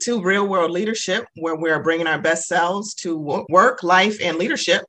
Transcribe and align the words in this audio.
to 0.00 0.22
Real 0.22 0.46
World 0.48 0.70
Leadership, 0.70 1.26
where 1.36 1.56
we 1.56 1.70
are 1.70 1.82
bringing 1.82 2.06
our 2.06 2.20
best 2.20 2.46
selves 2.46 2.94
to 2.94 3.44
work, 3.48 3.82
life, 3.82 4.18
and 4.22 4.38
leadership. 4.38 4.82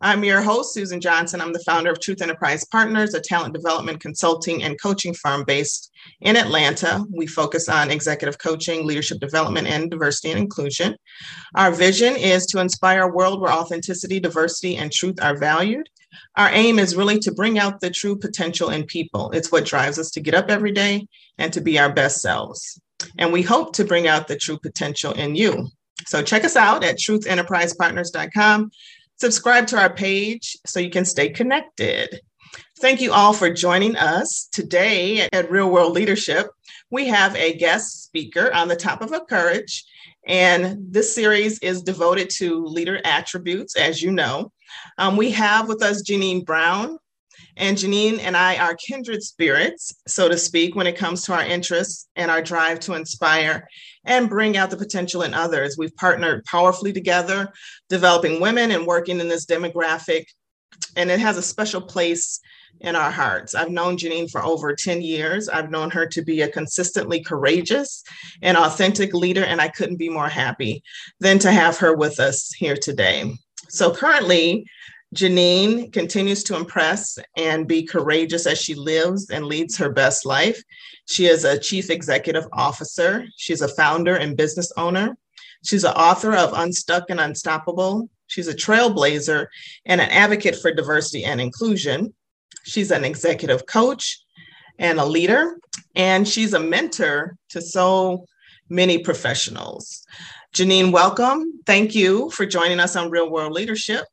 I'm 0.00 0.22
your 0.22 0.42
host, 0.42 0.74
Susan 0.74 1.00
Johnson. 1.00 1.40
I'm 1.40 1.52
the 1.52 1.62
founder 1.66 1.90
of 1.90 2.00
Truth 2.00 2.22
Enterprise 2.22 2.64
Partners, 2.66 3.14
a 3.14 3.20
talent 3.20 3.54
development 3.54 4.00
consulting 4.00 4.62
and 4.62 4.80
coaching 4.80 5.14
firm 5.14 5.44
based 5.46 5.90
in 6.20 6.36
Atlanta. 6.36 7.04
We 7.10 7.26
focus 7.26 7.68
on 7.68 7.90
executive 7.90 8.38
coaching, 8.38 8.86
leadership 8.86 9.20
development, 9.20 9.66
and 9.66 9.90
diversity 9.90 10.30
and 10.30 10.38
inclusion. 10.38 10.96
Our 11.54 11.72
vision 11.72 12.14
is 12.16 12.46
to 12.46 12.60
inspire 12.60 13.04
a 13.04 13.12
world 13.12 13.40
where 13.40 13.52
authenticity, 13.52 14.20
diversity, 14.20 14.76
and 14.76 14.92
truth 14.92 15.16
are 15.22 15.38
valued. 15.38 15.88
Our 16.36 16.50
aim 16.50 16.78
is 16.78 16.94
really 16.94 17.18
to 17.20 17.32
bring 17.32 17.58
out 17.58 17.80
the 17.80 17.90
true 17.90 18.16
potential 18.16 18.70
in 18.70 18.84
people. 18.84 19.30
It's 19.30 19.50
what 19.50 19.64
drives 19.64 19.98
us 19.98 20.10
to 20.12 20.20
get 20.20 20.34
up 20.34 20.50
every 20.50 20.72
day 20.72 21.08
and 21.38 21.52
to 21.52 21.60
be 21.60 21.78
our 21.78 21.92
best 21.92 22.20
selves. 22.20 22.80
And 23.18 23.32
we 23.32 23.42
hope 23.42 23.74
to 23.74 23.84
bring 23.84 24.06
out 24.06 24.28
the 24.28 24.36
true 24.36 24.58
potential 24.58 25.12
in 25.12 25.34
you. 25.34 25.68
So 26.06 26.22
check 26.22 26.44
us 26.44 26.56
out 26.56 26.84
at 26.84 26.98
truthenterprisepartners.com. 26.98 28.70
Subscribe 29.16 29.66
to 29.68 29.78
our 29.78 29.92
page 29.92 30.56
so 30.66 30.80
you 30.80 30.90
can 30.90 31.04
stay 31.04 31.28
connected. 31.28 32.20
Thank 32.80 33.00
you 33.00 33.12
all 33.12 33.32
for 33.32 33.50
joining 33.50 33.96
us 33.96 34.48
today 34.52 35.28
at 35.32 35.50
Real 35.50 35.70
World 35.70 35.92
Leadership. 35.92 36.48
We 36.90 37.08
have 37.08 37.34
a 37.34 37.56
guest 37.56 38.04
speaker 38.04 38.52
on 38.54 38.68
the 38.68 38.76
top 38.76 39.02
of 39.02 39.12
courage, 39.28 39.84
and 40.26 40.78
this 40.92 41.14
series 41.14 41.58
is 41.58 41.82
devoted 41.82 42.30
to 42.36 42.64
leader 42.64 43.00
attributes, 43.04 43.76
as 43.76 44.00
you 44.00 44.12
know. 44.12 44.52
Um, 44.96 45.16
we 45.16 45.30
have 45.32 45.68
with 45.68 45.82
us 45.82 46.02
Janine 46.02 46.44
Brown, 46.44 46.98
and 47.58 47.76
Janine 47.76 48.20
and 48.20 48.36
I 48.36 48.56
are 48.56 48.76
kindred 48.76 49.22
spirits, 49.22 49.92
so 50.06 50.28
to 50.28 50.38
speak, 50.38 50.74
when 50.74 50.86
it 50.86 50.96
comes 50.96 51.24
to 51.24 51.34
our 51.34 51.44
interests 51.44 52.08
and 52.16 52.30
our 52.30 52.40
drive 52.40 52.80
to 52.80 52.94
inspire 52.94 53.68
and 54.04 54.28
bring 54.28 54.56
out 54.56 54.70
the 54.70 54.76
potential 54.76 55.22
in 55.22 55.34
others. 55.34 55.76
We've 55.76 55.94
partnered 55.96 56.44
powerfully 56.44 56.92
together, 56.92 57.52
developing 57.88 58.40
women 58.40 58.70
and 58.70 58.86
working 58.86 59.20
in 59.20 59.28
this 59.28 59.44
demographic, 59.44 60.24
and 60.96 61.10
it 61.10 61.18
has 61.20 61.36
a 61.36 61.42
special 61.42 61.80
place 61.80 62.40
in 62.80 62.94
our 62.94 63.10
hearts. 63.10 63.54
I've 63.54 63.70
known 63.70 63.96
Janine 63.96 64.30
for 64.30 64.44
over 64.44 64.74
10 64.74 65.02
years. 65.02 65.48
I've 65.48 65.70
known 65.70 65.90
her 65.90 66.06
to 66.06 66.22
be 66.22 66.42
a 66.42 66.48
consistently 66.48 67.20
courageous 67.22 68.04
and 68.40 68.56
authentic 68.56 69.12
leader, 69.14 69.44
and 69.44 69.60
I 69.60 69.68
couldn't 69.68 69.96
be 69.96 70.08
more 70.08 70.28
happy 70.28 70.82
than 71.18 71.38
to 71.40 71.50
have 71.50 71.76
her 71.78 71.96
with 71.96 72.20
us 72.20 72.52
here 72.54 72.76
today. 72.76 73.34
So 73.68 73.92
currently, 73.92 74.64
Janine 75.14 75.90
continues 75.92 76.44
to 76.44 76.56
impress 76.56 77.18
and 77.36 77.66
be 77.66 77.82
courageous 77.82 78.46
as 78.46 78.58
she 78.58 78.74
lives 78.74 79.30
and 79.30 79.46
leads 79.46 79.76
her 79.78 79.90
best 79.90 80.26
life. 80.26 80.62
She 81.06 81.26
is 81.26 81.44
a 81.44 81.58
chief 81.58 81.88
executive 81.88 82.44
officer. 82.52 83.26
She's 83.36 83.62
a 83.62 83.68
founder 83.68 84.16
and 84.16 84.36
business 84.36 84.70
owner. 84.76 85.16
She's 85.64 85.84
an 85.84 85.94
author 85.94 86.34
of 86.34 86.52
Unstuck 86.52 87.04
and 87.08 87.20
Unstoppable. 87.20 88.10
She's 88.26 88.48
a 88.48 88.54
trailblazer 88.54 89.46
and 89.86 90.00
an 90.00 90.10
advocate 90.10 90.56
for 90.56 90.72
diversity 90.72 91.24
and 91.24 91.40
inclusion. 91.40 92.12
She's 92.64 92.90
an 92.90 93.04
executive 93.04 93.64
coach 93.64 94.22
and 94.78 95.00
a 95.00 95.04
leader, 95.06 95.58
and 95.96 96.28
she's 96.28 96.52
a 96.52 96.60
mentor 96.60 97.36
to 97.48 97.62
so 97.62 98.26
many 98.68 98.98
professionals. 98.98 100.04
Janine, 100.54 100.92
welcome. 100.92 101.60
Thank 101.64 101.94
you 101.94 102.30
for 102.30 102.44
joining 102.44 102.78
us 102.78 102.94
on 102.94 103.10
Real 103.10 103.30
World 103.30 103.52
Leadership. 103.52 104.04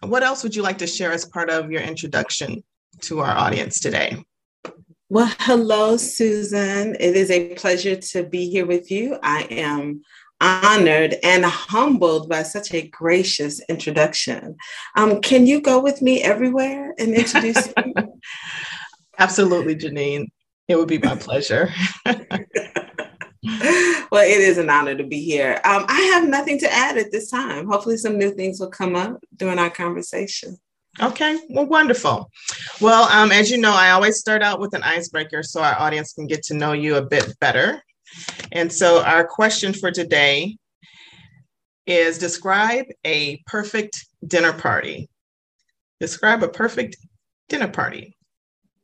What 0.00 0.22
else 0.22 0.42
would 0.42 0.54
you 0.54 0.62
like 0.62 0.78
to 0.78 0.86
share 0.86 1.12
as 1.12 1.24
part 1.24 1.50
of 1.50 1.70
your 1.70 1.82
introduction 1.82 2.62
to 3.02 3.20
our 3.20 3.36
audience 3.36 3.80
today? 3.80 4.22
Well, 5.08 5.32
hello, 5.40 5.96
Susan. 5.96 6.96
It 6.98 7.16
is 7.16 7.30
a 7.30 7.54
pleasure 7.54 7.96
to 7.96 8.24
be 8.24 8.50
here 8.50 8.66
with 8.66 8.90
you. 8.90 9.18
I 9.22 9.42
am 9.50 10.02
honored 10.40 11.14
and 11.22 11.44
humbled 11.44 12.28
by 12.28 12.42
such 12.42 12.74
a 12.74 12.88
gracious 12.88 13.60
introduction. 13.68 14.56
Um, 14.96 15.20
can 15.22 15.46
you 15.46 15.60
go 15.60 15.80
with 15.80 16.02
me 16.02 16.22
everywhere 16.22 16.92
and 16.98 17.14
introduce 17.14 17.68
me? 17.68 17.94
Absolutely, 19.18 19.76
Janine. 19.76 20.26
It 20.68 20.76
would 20.76 20.88
be 20.88 20.98
my 20.98 21.16
pleasure. 21.16 21.72
well, 24.10 24.22
it 24.22 24.40
is 24.40 24.58
an 24.58 24.70
honor 24.70 24.96
to 24.96 25.04
be 25.04 25.22
here. 25.22 25.60
Um, 25.64 25.84
I 25.88 26.00
have 26.14 26.28
nothing 26.28 26.58
to 26.60 26.72
add 26.72 26.96
at 26.98 27.12
this 27.12 27.30
time. 27.30 27.66
Hopefully, 27.66 27.96
some 27.96 28.18
new 28.18 28.30
things 28.32 28.60
will 28.60 28.70
come 28.70 28.96
up 28.96 29.18
during 29.36 29.58
our 29.58 29.70
conversation. 29.70 30.58
Okay, 31.00 31.38
well, 31.50 31.66
wonderful. 31.66 32.30
Well, 32.80 33.04
um, 33.10 33.30
as 33.30 33.50
you 33.50 33.58
know, 33.58 33.74
I 33.74 33.90
always 33.90 34.18
start 34.18 34.42
out 34.42 34.60
with 34.60 34.74
an 34.74 34.82
icebreaker 34.82 35.42
so 35.42 35.62
our 35.62 35.78
audience 35.78 36.14
can 36.14 36.26
get 36.26 36.42
to 36.44 36.54
know 36.54 36.72
you 36.72 36.96
a 36.96 37.04
bit 37.04 37.38
better. 37.38 37.82
And 38.52 38.72
so, 38.72 39.02
our 39.02 39.26
question 39.26 39.72
for 39.72 39.90
today 39.90 40.56
is 41.86 42.18
describe 42.18 42.86
a 43.04 43.42
perfect 43.46 44.06
dinner 44.26 44.52
party. 44.52 45.08
Describe 46.00 46.42
a 46.42 46.48
perfect 46.48 46.96
dinner 47.48 47.68
party. 47.68 48.15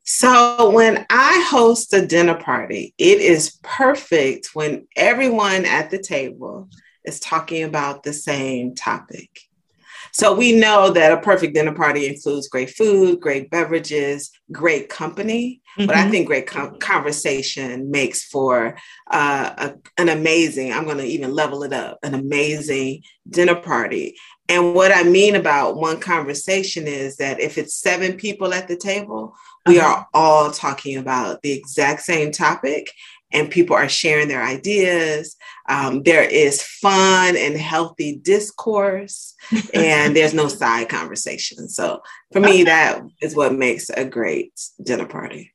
So, 0.05 0.71
when 0.71 1.07
I 1.11 1.47
host 1.49 1.95
a 1.95 2.05
dinner 2.05 2.35
party, 2.35 2.93
it 2.99 3.21
is 3.21 3.59
perfect 3.63 4.51
when 4.53 4.89
everyone 4.97 5.65
at 5.65 5.91
the 5.91 5.99
table 5.99 6.69
is 7.05 7.21
talking 7.21 7.63
about 7.63 8.03
the 8.03 8.13
same 8.13 8.75
topic. 8.75 9.31
So, 10.13 10.35
we 10.35 10.59
know 10.59 10.91
that 10.91 11.13
a 11.13 11.21
perfect 11.21 11.55
dinner 11.55 11.73
party 11.73 12.09
includes 12.09 12.49
great 12.49 12.71
food, 12.71 13.21
great 13.21 13.49
beverages, 13.49 14.33
great 14.51 14.89
company. 14.89 15.63
Mm-hmm. 15.79 15.87
But 15.87 15.97
I 15.97 16.01
mm-hmm. 16.01 16.11
think 16.11 16.27
great 16.27 16.47
com- 16.49 16.79
conversation 16.81 17.91
makes 17.91 18.25
for 18.25 18.77
uh, 19.09 19.55
a, 19.57 19.75
an 20.01 20.09
amazing, 20.09 20.73
I'm 20.73 20.85
going 20.85 20.99
to 20.99 21.05
even 21.05 21.33
level 21.33 21.63
it 21.63 21.73
up, 21.73 21.99
an 22.03 22.15
amazing 22.15 23.05
dinner 23.31 23.55
party. 23.55 24.17
And 24.49 24.75
what 24.75 24.93
I 24.93 25.05
mean 25.05 25.37
about 25.37 25.77
one 25.77 26.01
conversation 26.01 26.87
is 26.87 27.17
that 27.17 27.41
if 27.41 27.57
it's 27.57 27.75
seven 27.75 28.15
people 28.15 28.53
at 28.53 28.69
the 28.69 28.77
table, 28.77 29.35
we 29.67 29.79
uh-huh. 29.79 29.89
are 29.89 30.09
all 30.13 30.51
talking 30.51 30.97
about 30.97 31.43
the 31.43 31.53
exact 31.53 32.03
same 32.03 32.33
topic 32.33 32.91
and 33.33 33.51
people 33.51 33.75
are 33.75 33.89
sharing 33.89 34.29
their 34.29 34.43
ideas. 34.43 35.37
Um, 35.69 36.03
there 36.03 36.23
is 36.23 36.63
fun 36.63 37.37
and 37.37 37.57
healthy 37.57 38.17
discourse, 38.17 39.35
and 39.75 40.15
there's 40.15 40.35
no 40.35 40.49
side 40.49 40.89
conversation. 40.89 41.69
So, 41.69 42.03
for 42.33 42.41
me, 42.41 42.65
that 42.65 43.03
is 43.21 43.35
what 43.35 43.55
makes 43.55 43.91
a 43.91 44.05
great 44.05 44.53
dinner 44.83 45.07
party. 45.07 45.53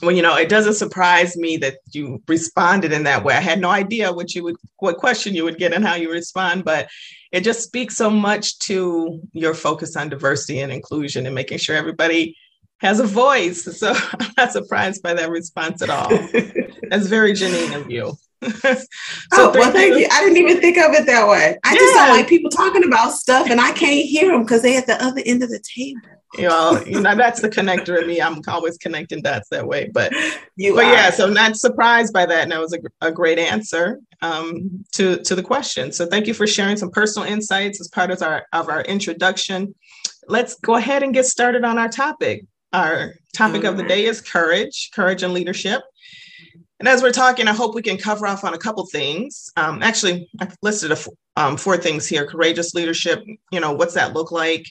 Well, 0.00 0.12
you 0.12 0.22
know, 0.22 0.36
it 0.36 0.48
doesn't 0.48 0.74
surprise 0.74 1.36
me 1.36 1.56
that 1.58 1.76
you 1.92 2.20
responded 2.26 2.92
in 2.92 3.04
that 3.04 3.22
way. 3.22 3.34
I 3.34 3.40
had 3.40 3.60
no 3.60 3.70
idea 3.70 4.12
what 4.12 4.34
you 4.34 4.42
would, 4.42 4.56
what 4.78 4.96
question 4.96 5.34
you 5.34 5.44
would 5.44 5.58
get, 5.58 5.72
and 5.72 5.84
how 5.84 5.94
you 5.94 6.10
respond, 6.10 6.64
but 6.64 6.88
it 7.30 7.44
just 7.44 7.62
speaks 7.62 7.96
so 7.96 8.10
much 8.10 8.58
to 8.60 9.20
your 9.32 9.54
focus 9.54 9.96
on 9.96 10.08
diversity 10.08 10.60
and 10.60 10.72
inclusion 10.72 11.26
and 11.26 11.34
making 11.34 11.58
sure 11.58 11.76
everybody 11.76 12.36
has 12.82 13.00
a 13.00 13.06
voice. 13.06 13.64
So 13.78 13.94
I'm 14.20 14.30
not 14.36 14.52
surprised 14.52 15.02
by 15.02 15.14
that 15.14 15.30
response 15.30 15.80
at 15.82 15.90
all. 15.90 16.10
That's 16.90 17.06
very 17.06 17.32
Janine 17.32 17.80
of 17.80 17.90
you. 17.90 18.14
so 18.42 18.84
oh, 19.32 19.52
well, 19.54 19.70
thank 19.70 19.96
you. 19.96 20.08
I 20.10 20.20
didn't 20.20 20.36
even 20.36 20.60
think 20.60 20.76
of 20.76 20.92
it 20.92 21.06
that 21.06 21.28
way. 21.28 21.56
I 21.64 21.72
yeah. 21.72 21.78
just 21.78 21.94
don't 21.94 22.08
like 22.08 22.28
people 22.28 22.50
talking 22.50 22.84
about 22.84 23.12
stuff 23.12 23.48
and 23.48 23.60
I 23.60 23.70
can't 23.72 24.04
hear 24.04 24.32
them 24.32 24.42
because 24.42 24.62
they're 24.62 24.78
at 24.78 24.88
the 24.88 25.02
other 25.02 25.22
end 25.24 25.44
of 25.44 25.50
the 25.50 25.60
table. 25.60 26.00
You 26.36 26.48
know, 26.48 26.82
you 26.86 27.00
know, 27.00 27.14
that's 27.14 27.40
the 27.40 27.48
connector 27.50 28.00
in 28.00 28.08
me. 28.08 28.20
I'm 28.20 28.40
always 28.48 28.78
connecting 28.78 29.22
dots 29.22 29.48
that 29.50 29.66
way. 29.66 29.90
But 29.92 30.12
you 30.56 30.74
but 30.74 30.86
are. 30.86 30.92
yeah, 30.92 31.10
so 31.10 31.28
not 31.28 31.56
surprised 31.56 32.12
by 32.12 32.26
that. 32.26 32.42
And 32.42 32.52
that 32.52 32.58
was 32.58 32.72
a, 32.72 32.78
a 33.06 33.12
great 33.12 33.38
answer 33.38 34.00
um, 34.22 34.82
to, 34.92 35.18
to 35.18 35.34
the 35.34 35.42
question. 35.42 35.92
So 35.92 36.06
thank 36.06 36.26
you 36.26 36.34
for 36.34 36.46
sharing 36.46 36.78
some 36.78 36.90
personal 36.90 37.28
insights 37.28 37.80
as 37.80 37.88
part 37.88 38.10
of 38.10 38.22
our 38.22 38.46
of 38.52 38.70
our 38.70 38.80
introduction. 38.82 39.74
Let's 40.26 40.54
go 40.54 40.76
ahead 40.76 41.02
and 41.02 41.12
get 41.12 41.26
started 41.26 41.64
on 41.64 41.78
our 41.78 41.88
topic. 41.88 42.46
Our 42.72 43.14
topic 43.34 43.64
of 43.64 43.76
the 43.76 43.82
day 43.82 44.06
is 44.06 44.22
courage, 44.22 44.90
courage 44.94 45.22
and 45.22 45.34
leadership. 45.34 45.82
And 46.80 46.88
as 46.88 47.02
we're 47.02 47.12
talking, 47.12 47.46
I 47.46 47.52
hope 47.52 47.74
we 47.74 47.82
can 47.82 47.98
cover 47.98 48.26
off 48.26 48.44
on 48.44 48.54
a 48.54 48.58
couple 48.58 48.86
things. 48.86 49.52
Um, 49.56 49.82
actually, 49.82 50.28
I've 50.40 50.56
listed 50.62 50.90
a, 50.90 50.98
um, 51.36 51.56
four 51.56 51.76
things 51.76 52.06
here: 52.06 52.26
courageous 52.26 52.74
leadership. 52.74 53.22
You 53.52 53.60
know, 53.60 53.72
what's 53.72 53.94
that 53.94 54.14
look 54.14 54.32
like? 54.32 54.64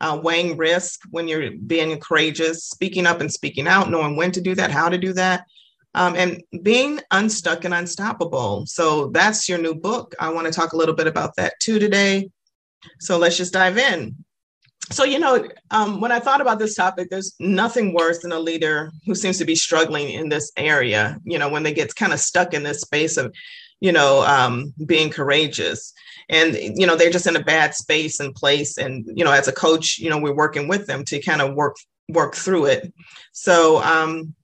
Uh, 0.00 0.20
weighing 0.22 0.56
risk 0.56 1.00
when 1.10 1.28
you're 1.28 1.52
being 1.66 1.98
courageous, 2.00 2.64
speaking 2.64 3.06
up 3.06 3.20
and 3.20 3.32
speaking 3.32 3.68
out, 3.68 3.88
knowing 3.88 4.16
when 4.16 4.32
to 4.32 4.40
do 4.40 4.54
that, 4.56 4.72
how 4.72 4.88
to 4.88 4.98
do 4.98 5.12
that, 5.12 5.46
um, 5.94 6.16
and 6.16 6.42
being 6.62 7.00
unstuck 7.12 7.64
and 7.64 7.72
unstoppable. 7.72 8.66
So 8.66 9.08
that's 9.08 9.48
your 9.48 9.58
new 9.58 9.74
book. 9.74 10.14
I 10.18 10.30
want 10.30 10.46
to 10.48 10.52
talk 10.52 10.72
a 10.72 10.76
little 10.76 10.94
bit 10.94 11.06
about 11.06 11.36
that 11.36 11.54
too 11.60 11.78
today. 11.78 12.28
So 12.98 13.16
let's 13.16 13.36
just 13.36 13.52
dive 13.52 13.78
in 13.78 14.23
so 14.90 15.04
you 15.04 15.18
know 15.18 15.46
um, 15.70 16.00
when 16.00 16.12
i 16.12 16.18
thought 16.18 16.40
about 16.40 16.58
this 16.58 16.74
topic 16.74 17.08
there's 17.10 17.34
nothing 17.40 17.94
worse 17.94 18.20
than 18.20 18.32
a 18.32 18.38
leader 18.38 18.90
who 19.06 19.14
seems 19.14 19.38
to 19.38 19.44
be 19.44 19.54
struggling 19.54 20.10
in 20.10 20.28
this 20.28 20.52
area 20.56 21.18
you 21.24 21.38
know 21.38 21.48
when 21.48 21.62
they 21.62 21.72
get 21.72 21.94
kind 21.94 22.12
of 22.12 22.20
stuck 22.20 22.54
in 22.54 22.62
this 22.62 22.80
space 22.80 23.16
of 23.16 23.32
you 23.84 23.92
know 23.92 24.24
um, 24.24 24.72
being 24.86 25.10
courageous. 25.10 25.92
And 26.30 26.54
you 26.54 26.86
know 26.86 26.96
they're 26.96 27.10
just 27.10 27.26
in 27.26 27.36
a 27.36 27.44
bad 27.44 27.74
space 27.74 28.18
and 28.18 28.34
place. 28.34 28.78
And 28.78 29.04
you 29.14 29.24
know 29.24 29.32
as 29.32 29.46
a 29.46 29.52
coach 29.52 29.98
you 29.98 30.08
know 30.08 30.18
we're 30.18 30.34
working 30.34 30.68
with 30.68 30.86
them 30.86 31.04
to 31.04 31.20
kind 31.20 31.42
of 31.42 31.54
work 31.54 31.76
work 32.08 32.34
through 32.34 32.66
it. 32.66 32.92
So 33.32 33.82
um, 33.82 34.34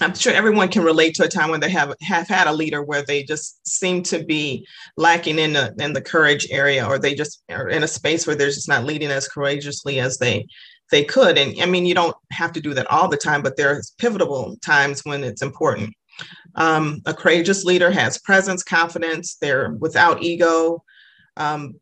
I'm 0.00 0.14
sure 0.14 0.32
everyone 0.32 0.68
can 0.68 0.82
relate 0.82 1.14
to 1.16 1.24
a 1.24 1.28
time 1.28 1.50
when 1.50 1.60
they 1.60 1.70
have 1.70 1.94
have 2.02 2.28
had 2.28 2.46
a 2.46 2.52
leader 2.52 2.82
where 2.82 3.02
they 3.02 3.22
just 3.22 3.66
seem 3.66 4.02
to 4.04 4.24
be 4.24 4.66
lacking 4.96 5.38
in 5.38 5.52
the 5.52 5.74
in 5.78 5.92
the 5.92 6.00
courage 6.00 6.46
area, 6.50 6.86
or 6.86 6.98
they 6.98 7.14
just 7.14 7.42
are 7.50 7.68
in 7.68 7.82
a 7.82 7.88
space 7.88 8.26
where 8.26 8.36
they're 8.36 8.48
just 8.48 8.68
not 8.68 8.84
leading 8.84 9.10
as 9.10 9.28
courageously 9.28 10.00
as 10.00 10.18
they 10.18 10.46
they 10.90 11.04
could. 11.04 11.38
And 11.38 11.60
I 11.60 11.66
mean, 11.66 11.86
you 11.86 11.94
don't 11.94 12.16
have 12.30 12.52
to 12.52 12.60
do 12.60 12.74
that 12.74 12.90
all 12.90 13.08
the 13.08 13.16
time, 13.16 13.42
but 13.42 13.56
there's 13.56 13.94
pivotal 13.98 14.56
times 14.64 15.02
when 15.04 15.24
it's 15.24 15.42
important. 15.42 15.94
Um, 16.56 17.00
a 17.06 17.14
courageous 17.14 17.64
leader 17.64 17.90
has 17.90 18.18
presence, 18.18 18.62
confidence. 18.62 19.36
They're 19.40 19.72
without 19.80 20.22
ego. 20.22 20.82
Um, 21.36 21.74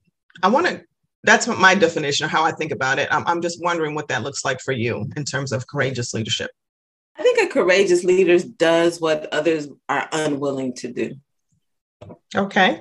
I 0.42 0.48
want 0.48 0.66
to. 0.66 0.82
That's 1.24 1.46
my 1.46 1.76
definition 1.76 2.24
of 2.24 2.32
how 2.32 2.42
I 2.42 2.50
think 2.50 2.72
about 2.72 2.98
it. 2.98 3.08
I'm, 3.12 3.24
I'm 3.28 3.40
just 3.40 3.62
wondering 3.62 3.94
what 3.94 4.08
that 4.08 4.24
looks 4.24 4.44
like 4.44 4.60
for 4.60 4.72
you 4.72 5.06
in 5.16 5.24
terms 5.24 5.52
of 5.52 5.68
courageous 5.68 6.12
leadership. 6.14 6.50
I 7.16 7.22
think 7.22 7.38
a 7.38 7.52
courageous 7.52 8.04
leader 8.04 8.38
does 8.38 9.00
what 9.00 9.32
others 9.32 9.68
are 9.88 10.08
unwilling 10.12 10.74
to 10.76 10.92
do. 10.92 11.14
Okay. 12.34 12.80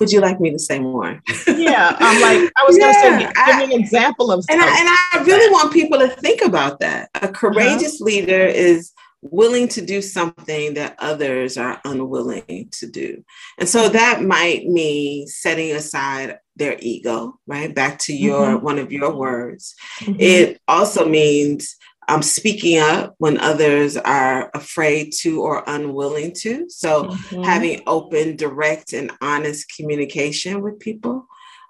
Would 0.00 0.10
you 0.10 0.20
like 0.20 0.40
me 0.40 0.50
to 0.50 0.58
say 0.58 0.78
more? 0.80 1.20
yeah, 1.46 1.96
I'm 2.00 2.20
like 2.20 2.52
I 2.56 2.64
was 2.66 2.76
yeah, 2.78 2.92
going 2.92 3.20
to 3.20 3.26
say, 3.26 3.32
give, 3.46 3.56
me 3.56 3.74
an 3.74 3.80
example 3.80 4.32
of. 4.32 4.44
And 4.50 4.60
I, 4.60 4.66
and 4.66 4.88
I 4.88 5.24
really 5.24 5.52
want 5.52 5.72
people 5.72 5.98
to 5.98 6.08
think 6.08 6.42
about 6.42 6.80
that. 6.80 7.10
A 7.14 7.28
courageous 7.28 8.00
uh-huh. 8.00 8.04
leader 8.04 8.44
is 8.44 8.92
willing 9.22 9.68
to 9.68 9.80
do 9.80 10.02
something 10.02 10.74
that 10.74 10.96
others 10.98 11.56
are 11.56 11.80
unwilling 11.84 12.68
to 12.72 12.86
do. 12.86 13.24
And 13.58 13.68
so 13.68 13.88
that 13.88 14.22
might 14.22 14.66
mean 14.66 15.26
setting 15.26 15.72
aside 15.72 16.38
their 16.56 16.76
ego, 16.78 17.38
right? 17.46 17.74
Back 17.74 17.98
to 18.00 18.14
your 18.14 18.56
mm-hmm. 18.56 18.64
one 18.64 18.78
of 18.78 18.92
your 18.92 19.14
words. 19.14 19.74
Mm-hmm. 20.00 20.20
It 20.20 20.60
also 20.68 21.08
means 21.08 21.76
um, 22.08 22.22
speaking 22.22 22.78
up 22.78 23.14
when 23.18 23.38
others 23.38 23.96
are 23.96 24.50
afraid 24.54 25.12
to 25.20 25.42
or 25.42 25.64
unwilling 25.66 26.32
to. 26.40 26.68
So, 26.68 27.04
mm-hmm. 27.04 27.42
having 27.42 27.82
open, 27.86 28.36
direct, 28.36 28.92
and 28.92 29.12
honest 29.20 29.72
communication 29.74 30.60
with 30.60 30.80
people. 30.80 31.26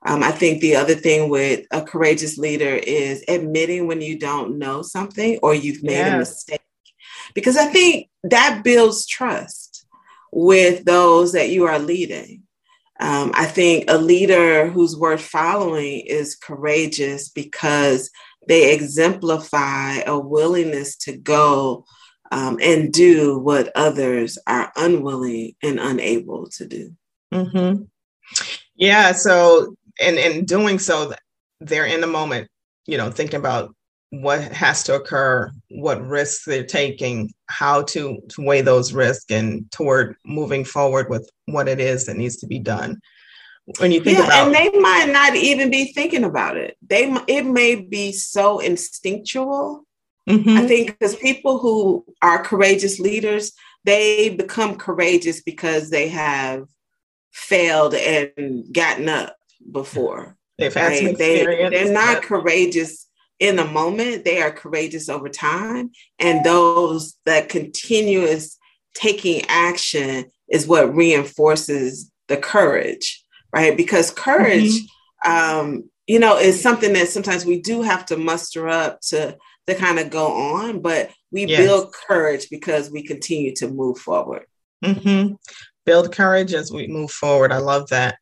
Um, 0.07 0.23
I 0.23 0.33
think 0.33 0.61
the 0.61 0.77
other 0.77 0.95
thing 0.95 1.31
with 1.31 1.67
a 1.71 1.81
courageous 1.83 2.37
leader 2.37 2.75
is 2.75 3.25
admitting 3.27 3.87
when 3.87 4.03
you 4.03 4.19
don't 4.19 4.59
know 4.59 4.83
something 4.83 5.39
or 5.43 5.55
you've 5.55 5.83
made 5.83 5.93
yes. 5.93 6.15
a 6.15 6.19
mistake. 6.19 6.61
Because 7.35 7.57
I 7.57 7.67
think 7.67 8.11
that 8.25 8.63
builds 8.63 9.07
trust 9.07 9.87
with 10.31 10.85
those 10.85 11.33
that 11.33 11.51
you 11.51 11.65
are 11.65 11.79
leading. 11.79 12.43
Um, 13.01 13.33
I 13.35 13.47
think 13.47 13.85
a 13.89 13.99
leader 13.99 14.69
who's 14.69 14.97
worth 14.97 15.23
following 15.23 16.01
is 16.01 16.37
courageous 16.37 17.29
because 17.29 18.11
they 18.49 18.75
exemplify 18.75 19.99
a 20.07 20.19
willingness 20.19 20.97
to 20.97 21.17
go 21.17 21.85
um, 22.31 22.59
and 22.63 22.93
do 22.93 23.39
what 23.39 23.71
others 23.75 24.39
are 24.47 24.73
unwilling 24.77 25.55
and 25.63 25.79
unable 25.79 26.49
to 26.51 26.67
do. 26.67 26.93
Mm-hmm. 27.33 27.85
Yeah. 28.77 29.13
So, 29.13 29.77
and 30.01 30.17
in 30.17 30.45
doing 30.45 30.79
so, 30.79 31.13
they're 31.61 31.87
in 31.87 32.01
the 32.01 32.07
moment, 32.07 32.49
you 32.87 32.99
know, 32.99 33.11
thinking 33.11 33.39
about 33.39 33.75
what 34.11 34.41
has 34.53 34.83
to 34.85 34.95
occur, 34.95 35.51
what 35.71 36.05
risks 36.07 36.45
they're 36.45 36.65
taking, 36.65 37.33
how 37.49 37.83
to, 37.83 38.19
to 38.29 38.43
weigh 38.43 38.61
those 38.61 38.93
risks, 38.93 39.31
and 39.31 39.71
toward 39.71 40.17
moving 40.25 40.65
forward 40.65 41.09
with 41.09 41.29
what 41.47 41.69
it 41.69 41.81
is 41.81 42.07
that 42.07 42.17
needs 42.17 42.37
to 42.37 42.47
be 42.47 42.59
done 42.59 43.01
when 43.79 43.91
you 43.91 44.01
think 44.01 44.19
yeah, 44.19 44.25
about 44.25 44.47
and 44.47 44.55
they 44.55 44.79
might 44.79 45.11
not 45.11 45.35
even 45.35 45.71
be 45.71 45.93
thinking 45.93 46.25
about 46.25 46.57
it 46.57 46.77
they 46.87 47.11
it 47.27 47.45
may 47.45 47.75
be 47.75 48.13
so 48.13 48.59
instinctual 48.59 49.85
mm-hmm. 50.29 50.57
i 50.57 50.67
think 50.67 50.91
because 50.91 51.17
people 51.17 51.59
who 51.59 52.05
are 52.23 52.43
courageous 52.43 52.99
leaders 52.99 53.53
they 53.85 54.31
become 54.31 54.77
courageous 54.77 55.43
because 55.43 55.91
they 55.91 56.09
have 56.09 56.67
failed 57.33 57.95
and 57.95 58.65
gotten 58.73 59.09
up 59.09 59.37
before 59.73 60.37
they've 60.59 60.75
had 60.75 60.89
right? 60.89 60.99
some 60.99 61.07
experience. 61.09 61.71
They, 61.71 61.85
they're 61.85 61.93
not 61.93 62.23
courageous 62.23 63.09
in 63.41 63.57
the 63.57 63.65
moment 63.65 64.25
they 64.25 64.41
are 64.41 64.53
courageous 64.53 65.09
over 65.09 65.29
time 65.29 65.91
and 66.19 66.45
those 66.45 67.17
that 67.25 67.49
continuous 67.49 68.59
taking 68.95 69.43
action 69.49 70.27
is 70.49 70.69
what 70.69 70.95
reinforces 70.95 72.11
the 72.29 72.37
courage 72.37 73.24
right? 73.55 73.77
Because 73.77 74.11
courage, 74.11 74.83
mm-hmm. 75.25 75.31
um, 75.31 75.91
you 76.07 76.19
know, 76.19 76.37
is 76.37 76.61
something 76.61 76.93
that 76.95 77.09
sometimes 77.09 77.47
we 77.47 77.61
do 77.61 77.83
have 77.83 78.05
to 78.07 78.17
muster 78.17 78.69
up 78.69 79.01
to 79.09 79.37
to 79.67 79.75
kind 79.75 79.99
of 79.99 80.11
go 80.11 80.27
on, 80.27 80.81
but 80.81 81.11
we 81.31 81.47
yes. 81.47 81.59
build 81.59 81.93
courage 81.93 82.51
because 82.51 82.91
we 82.91 83.03
continue 83.03 83.55
to 83.57 83.69
move 83.69 83.97
forward. 83.99 84.45
Mm-hmm. 84.85 85.35
Build 85.87 86.13
courage 86.13 86.53
as 86.53 86.71
we 86.71 86.87
move 86.87 87.11
forward. 87.11 87.51
I 87.53 87.59
love 87.59 87.89
that. 87.89 88.17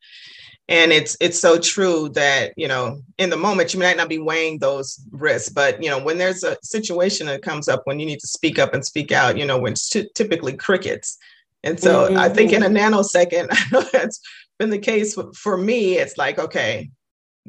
And 0.69 0.93
it's 0.93 1.17
it's 1.19 1.39
so 1.39 1.59
true 1.59 2.07
that 2.13 2.53
you 2.55 2.69
know 2.69 3.01
in 3.17 3.29
the 3.29 3.35
moment 3.35 3.73
you 3.73 3.81
might 3.81 3.97
not 3.97 4.07
be 4.07 4.19
weighing 4.19 4.59
those 4.59 5.05
risks, 5.11 5.49
but 5.49 5.83
you 5.83 5.89
know 5.89 6.01
when 6.01 6.17
there's 6.17 6.43
a 6.45 6.57
situation 6.63 7.27
that 7.27 7.41
comes 7.41 7.67
up 7.67 7.81
when 7.83 7.99
you 7.99 8.05
need 8.05 8.19
to 8.19 8.27
speak 8.27 8.59
up 8.59 8.73
and 8.73 8.85
speak 8.85 9.11
out, 9.11 9.37
you 9.37 9.45
know 9.45 9.57
when 9.57 9.73
it's 9.73 9.89
t- 9.89 10.09
typically 10.15 10.55
crickets, 10.55 11.17
and 11.63 11.77
so 11.77 12.07
mm-hmm. 12.07 12.17
I 12.17 12.29
think 12.29 12.53
in 12.53 12.63
a 12.63 12.69
nanosecond, 12.69 13.47
I 13.51 13.63
know 13.71 13.83
that's 13.91 14.21
been 14.63 14.69
the 14.69 14.79
case 14.79 15.17
for 15.35 15.57
me. 15.57 15.97
It's 15.97 16.17
like, 16.17 16.39
okay, 16.39 16.89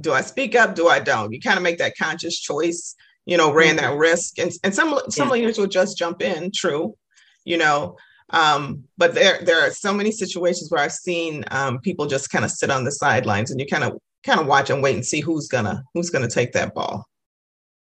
do 0.01 0.13
I 0.13 0.21
speak 0.21 0.57
up? 0.57 0.75
Do 0.75 0.89
I 0.89 0.99
don't? 0.99 1.33
You 1.33 1.41
kind 1.41 1.57
of 1.57 1.63
make 1.63 1.79
that 1.79 1.97
conscious 1.97 2.41
choice, 2.41 2.97
you 3.25 3.37
know, 3.37 3.53
ran 3.53 3.77
that 3.77 3.91
mm-hmm. 3.91 3.99
risk. 3.99 4.41
And, 4.41 4.51
and 4.65 4.75
some, 4.75 4.99
some 5.11 5.29
yeah. 5.29 5.35
leaders 5.35 5.59
will 5.59 5.69
just 5.69 5.97
jump 5.97 6.23
in, 6.23 6.51
true, 6.53 6.97
you 7.45 7.57
know. 7.57 7.97
Um, 8.31 8.85
but 8.99 9.15
there, 9.15 9.39
there 9.45 9.65
are 9.65 9.71
so 9.71 9.95
many 9.95 10.11
situations 10.11 10.73
where 10.73 10.83
I've 10.83 10.93
seen 10.93 11.45
um, 11.53 11.79
people 11.79 12.07
just 12.07 12.31
kind 12.31 12.45
of 12.45 12.51
sit 12.51 12.71
on 12.71 12.83
the 12.83 12.91
sidelines 12.91 13.53
and 13.53 13.61
you 13.61 13.67
kind 13.67 13.85
of 13.85 13.93
kind 14.25 14.41
of 14.41 14.47
watch 14.47 14.71
and 14.71 14.83
wait 14.83 14.97
and 14.97 15.07
see 15.07 15.21
who's 15.21 15.47
gonna 15.47 15.85
who's 15.93 16.11
gonna 16.11 16.29
take 16.29 16.53
that 16.53 16.75
ball. 16.75 17.07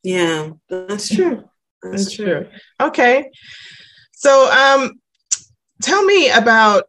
Yeah, 0.01 0.51
that's 0.69 1.13
true. 1.13 1.43
That's, 1.83 2.05
that's 2.05 2.15
true. 2.15 2.25
true. 2.25 2.47
Okay. 2.79 3.29
So 4.13 4.49
um 4.49 4.93
tell 5.81 6.03
me 6.05 6.29
about 6.31 6.85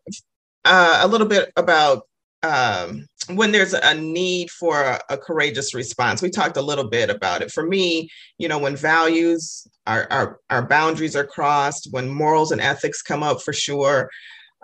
uh, 0.65 1.01
a 1.03 1.09
little 1.09 1.27
bit 1.27 1.53
about 1.57 2.07
um, 2.43 3.07
when 3.35 3.53
there's 3.53 3.75
a 3.75 3.95
need 3.95 4.51
for 4.51 4.81
a, 4.81 5.01
a, 5.11 5.19
courageous 5.19 5.75
response. 5.75 6.23
We 6.23 6.31
talked 6.31 6.57
a 6.57 6.62
little 6.62 6.88
bit 6.88 7.11
about 7.11 7.43
it. 7.43 7.50
For 7.50 7.67
me, 7.67 8.09
you 8.38 8.49
know, 8.49 8.59
when 8.59 8.76
values, 8.76 9.67
our, 9.87 10.07
our, 10.11 10.41
our 10.49 10.67
boundaries 10.67 11.14
are 11.17 11.26
crossed, 11.26 11.88
when 11.91 12.09
morals 12.09 12.50
and 12.50 12.61
ethics 12.61 13.03
come 13.03 13.23
up 13.23 13.43
for 13.43 13.53
sure, 13.53 14.09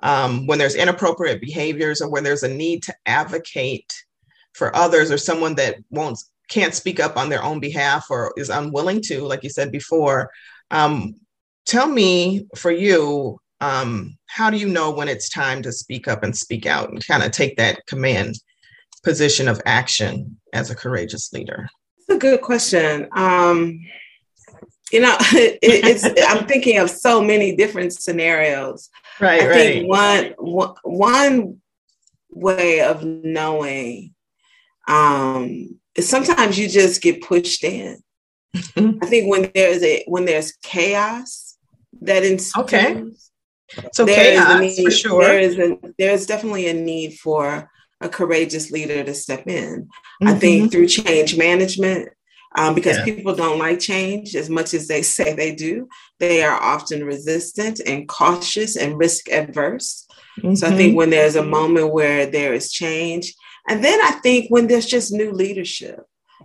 um, 0.02 0.46
when 0.46 0.58
there's 0.58 0.74
inappropriate 0.74 1.40
behaviors 1.40 2.00
or 2.00 2.10
when 2.10 2.24
there's 2.24 2.42
a 2.42 2.54
need 2.54 2.82
to 2.84 2.94
advocate 3.04 3.92
for 4.54 4.74
others 4.74 5.10
or 5.10 5.18
someone 5.18 5.54
that 5.56 5.76
won't 5.90 6.18
can't 6.48 6.74
speak 6.74 7.00
up 7.00 7.16
on 7.16 7.28
their 7.28 7.42
own 7.42 7.60
behalf 7.60 8.06
or 8.08 8.32
is 8.36 8.50
unwilling 8.50 9.02
to, 9.02 9.22
like 9.22 9.42
you 9.42 9.50
said 9.50 9.72
before. 9.72 10.30
Um, 10.70 11.14
tell 11.66 11.88
me 11.88 12.46
for 12.56 12.70
you, 12.70 13.38
um, 13.60 14.16
how 14.26 14.50
do 14.50 14.56
you 14.56 14.68
know 14.68 14.90
when 14.90 15.08
it's 15.08 15.28
time 15.28 15.62
to 15.62 15.72
speak 15.72 16.08
up 16.08 16.22
and 16.22 16.36
speak 16.36 16.66
out 16.66 16.90
and 16.90 17.06
kind 17.06 17.22
of 17.22 17.30
take 17.30 17.56
that 17.56 17.86
command 17.86 18.36
position 19.02 19.48
of 19.48 19.60
action 19.64 20.38
as 20.52 20.70
a 20.70 20.74
courageous 20.74 21.32
leader? 21.32 21.68
That's 22.08 22.16
a 22.16 22.20
good 22.20 22.42
question. 22.42 23.08
Um, 23.12 23.80
you 24.92 25.00
know, 25.00 25.16
it, 25.20 25.58
it's 25.62 26.04
I'm 26.28 26.46
thinking 26.46 26.78
of 26.78 26.90
so 26.90 27.22
many 27.22 27.56
different 27.56 27.92
scenarios. 27.92 28.90
Right. 29.20 29.42
I 29.42 29.46
right. 29.46 29.54
think 29.54 29.88
one, 29.88 30.34
one 30.38 30.74
one 30.82 31.60
way 32.30 32.80
of 32.80 33.04
knowing 33.04 34.14
um, 34.86 35.78
is 35.94 36.08
sometimes 36.08 36.58
you 36.58 36.68
just 36.68 37.00
get 37.02 37.22
pushed 37.22 37.64
in. 37.64 37.98
Mm-hmm. 38.54 38.98
I 39.02 39.06
think 39.06 39.30
when 39.30 39.50
there's 39.54 39.82
a 39.82 40.04
when 40.06 40.24
there's 40.24 40.52
chaos 40.62 41.56
that 42.02 42.24
ensues, 42.24 42.56
okay. 42.56 43.02
So 43.92 44.04
there 44.04 44.36
chaos, 44.36 44.60
need, 44.60 44.84
for 44.84 44.90
sure. 44.90 45.22
There 45.22 45.40
is 45.40 45.58
a, 45.58 45.76
there's 45.98 46.26
definitely 46.26 46.68
a 46.68 46.74
need 46.74 47.18
for 47.18 47.70
a 48.00 48.08
courageous 48.08 48.70
leader 48.70 49.02
to 49.02 49.14
step 49.14 49.46
in. 49.46 49.84
Mm-hmm. 50.22 50.28
I 50.28 50.34
think 50.34 50.72
through 50.72 50.88
change 50.88 51.36
management, 51.36 52.10
um, 52.56 52.74
because 52.74 52.98
yeah. 52.98 53.04
people 53.04 53.34
don't 53.34 53.58
like 53.58 53.80
change 53.80 54.36
as 54.36 54.48
much 54.48 54.74
as 54.74 54.86
they 54.86 55.02
say 55.02 55.32
they 55.32 55.54
do. 55.54 55.88
They 56.20 56.42
are 56.42 56.60
often 56.60 57.04
resistant 57.04 57.80
and 57.80 58.08
cautious 58.08 58.76
and 58.76 58.98
risk 58.98 59.30
adverse. 59.30 60.06
Mm-hmm. 60.38 60.54
So 60.54 60.66
I 60.66 60.70
think 60.70 60.90
mm-hmm. 60.90 60.96
when 60.96 61.10
there's 61.10 61.36
a 61.36 61.42
moment 61.42 61.92
where 61.92 62.26
there 62.26 62.54
is 62.54 62.72
change, 62.72 63.34
and 63.68 63.82
then 63.82 63.98
I 64.00 64.12
think 64.22 64.48
when 64.48 64.68
there's 64.68 64.86
just 64.86 65.12
new 65.12 65.32
leadership, 65.32 66.00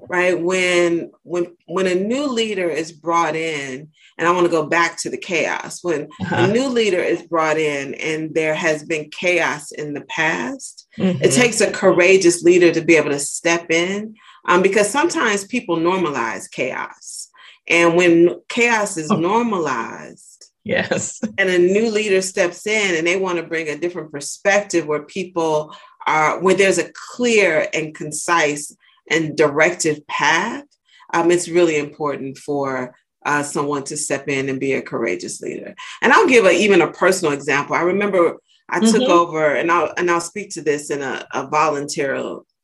right? 0.10 0.40
When 0.40 1.12
when 1.24 1.56
when 1.66 1.88
a 1.88 1.96
new 1.96 2.28
leader 2.28 2.70
is 2.70 2.92
brought 2.92 3.36
in 3.36 3.90
and 4.22 4.30
I 4.30 4.34
want 4.34 4.46
to 4.46 4.52
go 4.52 4.68
back 4.68 4.98
to 4.98 5.10
the 5.10 5.18
chaos. 5.18 5.84
When 5.84 6.04
uh-huh. 6.22 6.36
a 6.36 6.48
new 6.54 6.68
leader 6.68 7.00
is 7.00 7.24
brought 7.24 7.58
in 7.58 7.96
and 7.96 8.32
there 8.36 8.54
has 8.54 8.84
been 8.84 9.10
chaos 9.10 9.72
in 9.72 9.96
the 9.96 10.02
past, 10.02 10.88
mm-hmm. 10.96 11.24
it 11.24 11.32
takes 11.32 11.60
a 11.60 11.72
courageous 11.72 12.44
leader 12.44 12.72
to 12.72 12.82
be 12.82 12.98
able 12.98 13.10
to 13.10 13.18
step 13.18 13.72
in 13.72 14.14
um, 14.48 14.62
because 14.62 14.88
sometimes 14.88 15.46
people 15.46 15.78
normalize 15.78 16.50
chaos. 16.52 17.30
And 17.68 17.96
when 17.96 18.40
chaos 18.48 18.96
is 18.96 19.10
oh. 19.10 19.18
normalized, 19.18 20.28
Yes. 20.64 21.20
And 21.40 21.50
a 21.50 21.58
new 21.58 21.90
leader 21.90 22.22
steps 22.22 22.68
in 22.68 22.96
and 22.96 23.08
they 23.08 23.18
want 23.18 23.40
to 23.40 23.44
bring 23.44 23.68
a 23.68 23.80
different 23.80 24.12
perspective 24.12 24.86
where 24.86 25.02
people 25.02 25.76
are, 26.06 26.40
where 26.40 26.54
there's 26.54 26.78
a 26.78 26.92
clear 27.16 27.68
and 27.74 27.96
concise 27.96 28.72
and 29.10 29.36
directive 29.36 30.06
path. 30.06 30.66
Um, 31.12 31.32
it's 31.32 31.50
really 31.50 31.80
important 31.80 32.38
for 32.38 32.94
uh, 33.26 33.44
someone 33.44 33.84
to 33.86 33.98
step 33.98 34.28
in 34.28 34.50
and 34.50 34.60
be 34.60 34.74
a 34.74 34.82
courageous 34.82 35.42
leader. 35.42 35.76
And 36.02 36.12
I'll 36.12 36.28
give 36.28 36.46
a, 36.46 36.52
even 36.52 36.82
a 36.82 36.92
personal 36.92 37.34
example. 37.34 37.76
I 37.76 37.82
remember 37.82 38.38
I 38.70 38.80
mm-hmm. 38.80 38.92
took 38.92 39.10
over, 39.10 39.56
and 39.56 39.72
I'll 39.72 39.94
and 39.98 40.10
I'll 40.10 40.22
speak 40.22 40.52
to 40.52 40.62
this 40.62 40.90
in 40.90 41.02
a, 41.02 41.28
a 41.34 41.48
volunteer 41.48 42.16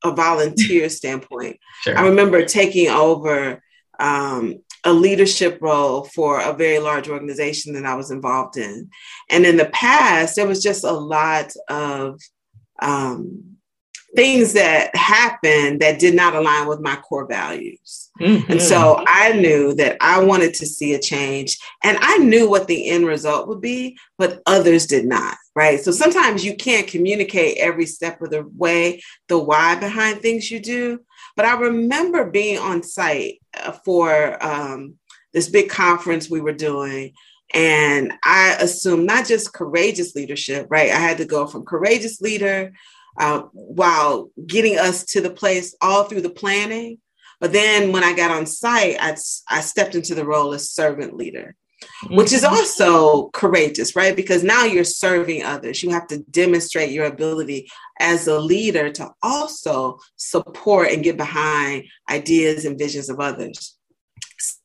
a 0.03 0.11
volunteer 0.11 0.89
standpoint. 0.89 1.59
Sure. 1.81 1.97
I 1.97 2.07
remember 2.07 2.45
taking 2.45 2.89
over 2.89 3.61
um, 3.99 4.59
a 4.83 4.93
leadership 4.93 5.59
role 5.61 6.05
for 6.05 6.39
a 6.39 6.53
very 6.53 6.79
large 6.79 7.09
organization 7.09 7.73
that 7.73 7.85
I 7.85 7.95
was 7.95 8.09
involved 8.09 8.57
in, 8.57 8.89
and 9.29 9.45
in 9.45 9.57
the 9.57 9.65
past 9.65 10.37
there 10.37 10.47
was 10.47 10.63
just 10.63 10.83
a 10.85 10.91
lot 10.91 11.51
of 11.69 12.21
um, 12.81 13.56
things 14.17 14.53
that 14.53 14.93
happened 14.95 15.79
that 15.79 15.99
did 15.99 16.15
not 16.15 16.33
align 16.33 16.67
with 16.67 16.79
my 16.79 16.95
core 16.95 17.27
values. 17.27 18.09
Mm-hmm. 18.19 18.51
And 18.53 18.59
so 18.59 19.03
I 19.07 19.33
knew 19.33 19.75
that 19.75 19.95
I 20.01 20.23
wanted 20.23 20.55
to 20.55 20.65
see 20.65 20.95
a 20.95 20.99
change 20.99 21.55
and 21.83 21.99
I 22.01 22.17
knew 22.17 22.49
what 22.49 22.65
the 22.65 22.89
end 22.89 23.05
result 23.05 23.47
would 23.47 23.61
be, 23.61 23.95
but 24.17 24.41
others 24.47 24.87
did 24.87 25.05
not, 25.05 25.37
right? 25.55 25.79
So 25.79 25.91
sometimes 25.91 26.43
you 26.43 26.55
can't 26.55 26.87
communicate 26.87 27.59
every 27.59 27.85
step 27.85 28.19
of 28.23 28.31
the 28.31 28.49
way, 28.57 29.03
the 29.27 29.37
why 29.37 29.75
behind 29.75 30.21
things 30.21 30.49
you 30.49 30.61
do. 30.61 30.99
But 31.35 31.45
I 31.45 31.53
remember 31.53 32.31
being 32.31 32.57
on 32.57 32.81
site 32.81 33.39
uh, 33.53 33.73
for 33.85 34.43
um, 34.43 34.95
this 35.31 35.47
big 35.47 35.69
conference 35.69 36.27
we 36.27 36.41
were 36.41 36.53
doing. 36.53 37.13
And 37.53 38.13
I 38.25 38.57
assumed 38.59 39.05
not 39.05 39.27
just 39.27 39.53
courageous 39.53 40.15
leadership, 40.15 40.65
right? 40.71 40.89
I 40.89 40.97
had 40.97 41.19
to 41.19 41.25
go 41.25 41.45
from 41.45 41.65
courageous 41.65 42.19
leader 42.19 42.73
uh, 43.17 43.43
while 43.53 44.29
getting 44.45 44.77
us 44.77 45.05
to 45.05 45.21
the 45.21 45.29
place 45.29 45.75
all 45.81 46.03
through 46.03 46.21
the 46.21 46.29
planning. 46.29 46.99
But 47.39 47.53
then 47.53 47.91
when 47.91 48.03
I 48.03 48.13
got 48.13 48.31
on 48.31 48.45
site, 48.45 48.97
I, 48.99 49.15
I 49.49 49.61
stepped 49.61 49.95
into 49.95 50.15
the 50.15 50.25
role 50.25 50.53
as 50.53 50.71
servant 50.71 51.15
leader, 51.15 51.55
mm-hmm. 52.03 52.15
which 52.15 52.33
is 52.33 52.43
mm-hmm. 52.43 52.55
also 52.55 53.29
courageous, 53.29 53.95
right? 53.95 54.15
Because 54.15 54.43
now 54.43 54.63
you're 54.63 54.83
serving 54.83 55.43
others. 55.43 55.83
You 55.83 55.91
have 55.91 56.07
to 56.07 56.19
demonstrate 56.31 56.91
your 56.91 57.05
ability 57.05 57.69
as 57.99 58.27
a 58.27 58.39
leader 58.39 58.91
to 58.93 59.11
also 59.21 59.99
support 60.15 60.89
and 60.91 61.03
get 61.03 61.17
behind 61.17 61.85
ideas 62.09 62.65
and 62.65 62.77
visions 62.77 63.09
of 63.09 63.19
others 63.19 63.77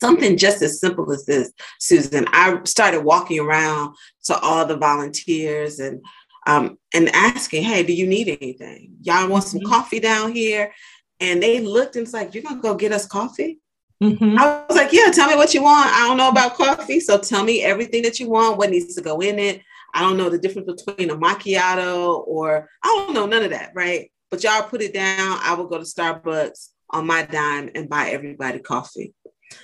something 0.00 0.37
just 0.37 0.62
as 0.62 0.80
simple 0.80 1.11
as 1.12 1.25
this, 1.25 1.52
Susan. 1.78 2.26
I 2.28 2.61
started 2.64 3.00
walking 3.00 3.40
around 3.40 3.94
to 4.25 4.38
all 4.38 4.66
the 4.66 4.76
volunteers 4.76 5.78
and 5.78 6.04
um, 6.47 6.79
and 6.95 7.09
asking, 7.15 7.63
hey, 7.63 7.83
do 7.83 7.93
you 7.93 8.07
need 8.07 8.29
anything? 8.29 8.97
Y'all 9.03 9.29
want 9.29 9.45
some 9.45 9.61
mm-hmm. 9.61 9.69
coffee 9.69 10.01
down 10.01 10.33
here? 10.33 10.73
And 11.21 11.43
they 11.43 11.61
looked 11.61 11.97
and 11.97 12.03
was 12.03 12.15
like, 12.15 12.35
you're 12.35 12.43
gonna 12.43 12.61
go 12.61 12.75
get 12.75 12.93
us 12.93 13.07
coffee? 13.07 13.61
Mm-hmm. 14.03 14.37
I 14.39 14.65
was 14.69 14.77
like, 14.77 14.93
yeah, 14.93 15.11
tell 15.13 15.29
me 15.29 15.37
what 15.37 15.55
you 15.55 15.63
want. 15.63 15.95
I 15.95 16.09
don't 16.09 16.17
know 16.17 16.29
about 16.29 16.55
coffee, 16.55 16.99
so 16.99 17.19
tell 17.19 17.45
me 17.45 17.63
everything 17.63 18.03
that 18.03 18.19
you 18.19 18.29
want, 18.29 18.59
what 18.59 18.71
needs 18.71 18.95
to 18.97 19.03
go 19.03 19.21
in 19.21 19.39
it. 19.39 19.63
I 19.95 20.01
don't 20.01 20.17
know 20.17 20.29
the 20.29 20.39
difference 20.39 20.85
between 20.85 21.11
a 21.11 21.17
macchiato 21.17 22.27
or 22.27 22.69
I 22.83 22.89
don't 22.89 23.15
know 23.15 23.27
none 23.27 23.45
of 23.45 23.51
that, 23.51 23.73
right? 23.75 24.11
But 24.31 24.43
y'all 24.43 24.63
put 24.63 24.83
it 24.83 24.95
down. 24.95 25.39
I 25.43 25.55
will 25.55 25.69
go 25.69 25.79
to 25.79 25.85
Starbucks 25.85 26.71
on 26.91 27.07
my 27.07 27.23
dime 27.25 27.71
and 27.75 27.89
buy 27.89 28.09
everybody 28.09 28.59
coffee. 28.59 29.15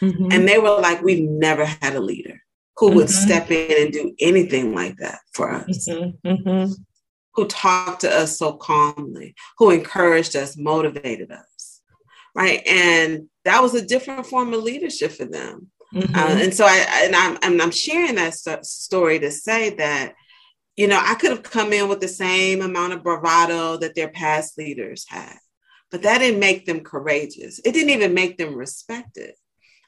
Mm-hmm. 0.01 0.29
And 0.31 0.47
they 0.47 0.59
were 0.59 0.79
like, 0.81 1.03
we've 1.03 1.29
never 1.29 1.65
had 1.65 1.97
a 1.97 2.01
leader 2.01 2.28
who 2.79 2.93
would 2.93 3.09
mm-hmm. 3.09 3.29
step 3.29 3.51
in 3.51 3.85
and 3.85 3.93
do 3.93 4.15
anything 4.21 4.75
like 4.75 4.97
that 4.99 5.19
for 5.35 5.51
us, 5.51 5.89
mm-hmm. 5.89 6.29
Mm-hmm. 6.29 6.73
who 7.35 7.47
talked 7.47 8.03
to 8.03 8.11
us 8.11 8.39
so 8.39 8.53
calmly, 8.53 9.35
who 9.59 9.71
encouraged 9.71 10.37
us, 10.37 10.57
motivated 10.57 11.33
us, 11.33 11.81
right? 12.35 12.63
And 12.67 13.29
that 13.45 13.63
was 13.63 13.75
a 13.75 13.85
different 13.85 14.27
form 14.27 14.55
of 14.55 14.63
leadership 14.63 15.13
for 15.13 15.25
them. 15.25 15.71
Uh, 15.95 16.01
mm-hmm. 16.01 16.39
and 16.43 16.55
so 16.55 16.67
I 16.67 16.85
and 17.05 17.17
I'm 17.17 17.39
and 17.43 17.63
I'm 17.63 17.71
sharing 17.71 18.17
that 18.17 18.35
st- 18.35 18.67
story 18.67 19.19
to 19.21 19.31
say 19.31 19.71
that 19.77 20.15
you 20.77 20.87
know 20.87 21.01
I 21.03 21.15
could 21.15 21.31
have 21.31 21.43
come 21.43 21.73
in 21.73 21.89
with 21.89 22.01
the 22.01 22.09
same 22.09 22.61
amount 22.61 22.93
of 22.93 23.03
bravado 23.03 23.79
that 23.79 23.95
their 23.95 24.11
past 24.11 24.59
leaders 24.59 25.07
had, 25.09 25.39
but 25.91 26.03
that 26.03 26.19
didn't 26.19 26.41
make 26.41 26.67
them 26.67 26.81
courageous. 26.81 27.59
It 27.65 27.73
didn't 27.73 27.91
even 27.91 28.13
make 28.13 28.37
them 28.37 28.55
respected. 28.55 29.33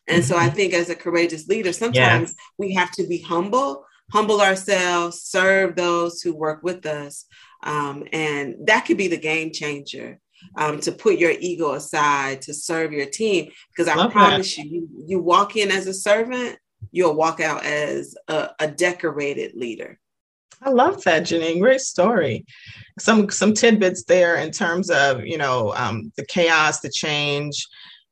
And 0.08 0.24
so 0.24 0.36
I 0.36 0.46
mm-hmm. 0.46 0.56
think 0.56 0.74
as 0.74 0.90
a 0.90 0.94
courageous 0.94 1.48
leader, 1.48 1.72
sometimes 1.72 2.30
yes. 2.30 2.34
we 2.58 2.74
have 2.74 2.90
to 2.92 3.06
be 3.06 3.18
humble, 3.18 3.84
humble 4.12 4.40
ourselves, 4.40 5.22
serve 5.22 5.76
those 5.76 6.20
who 6.20 6.34
work 6.34 6.62
with 6.62 6.84
us. 6.86 7.26
Um, 7.62 8.04
and 8.12 8.56
that 8.66 8.86
could 8.86 8.96
be 8.96 9.08
the 9.08 9.16
game 9.16 9.52
changer. 9.52 10.18
Um, 10.56 10.80
to 10.80 10.92
put 10.92 11.18
your 11.18 11.32
ego 11.32 11.72
aside 11.72 12.40
to 12.42 12.54
serve 12.54 12.94
your 12.94 13.04
team, 13.04 13.50
because 13.68 13.88
I 13.88 13.94
Love 13.94 14.10
promise 14.10 14.56
that. 14.56 14.64
you, 14.64 14.88
you 15.06 15.20
walk 15.20 15.54
in 15.54 15.70
as 15.70 15.86
a 15.86 15.92
servant, 15.92 16.56
you'll 16.90 17.14
walk 17.14 17.40
out 17.40 17.62
as 17.62 18.16
a, 18.26 18.48
a 18.58 18.66
decorated 18.66 19.54
leader. 19.54 19.98
I 20.62 20.70
love 20.70 21.02
that, 21.04 21.24
Janine. 21.24 21.60
Great 21.60 21.80
story. 21.80 22.44
Some 22.98 23.30
some 23.30 23.54
tidbits 23.54 24.04
there 24.04 24.36
in 24.36 24.50
terms 24.50 24.90
of 24.90 25.24
you 25.24 25.38
know 25.38 25.74
um, 25.74 26.12
the 26.16 26.24
chaos, 26.26 26.80
the 26.80 26.90
change, 26.90 27.66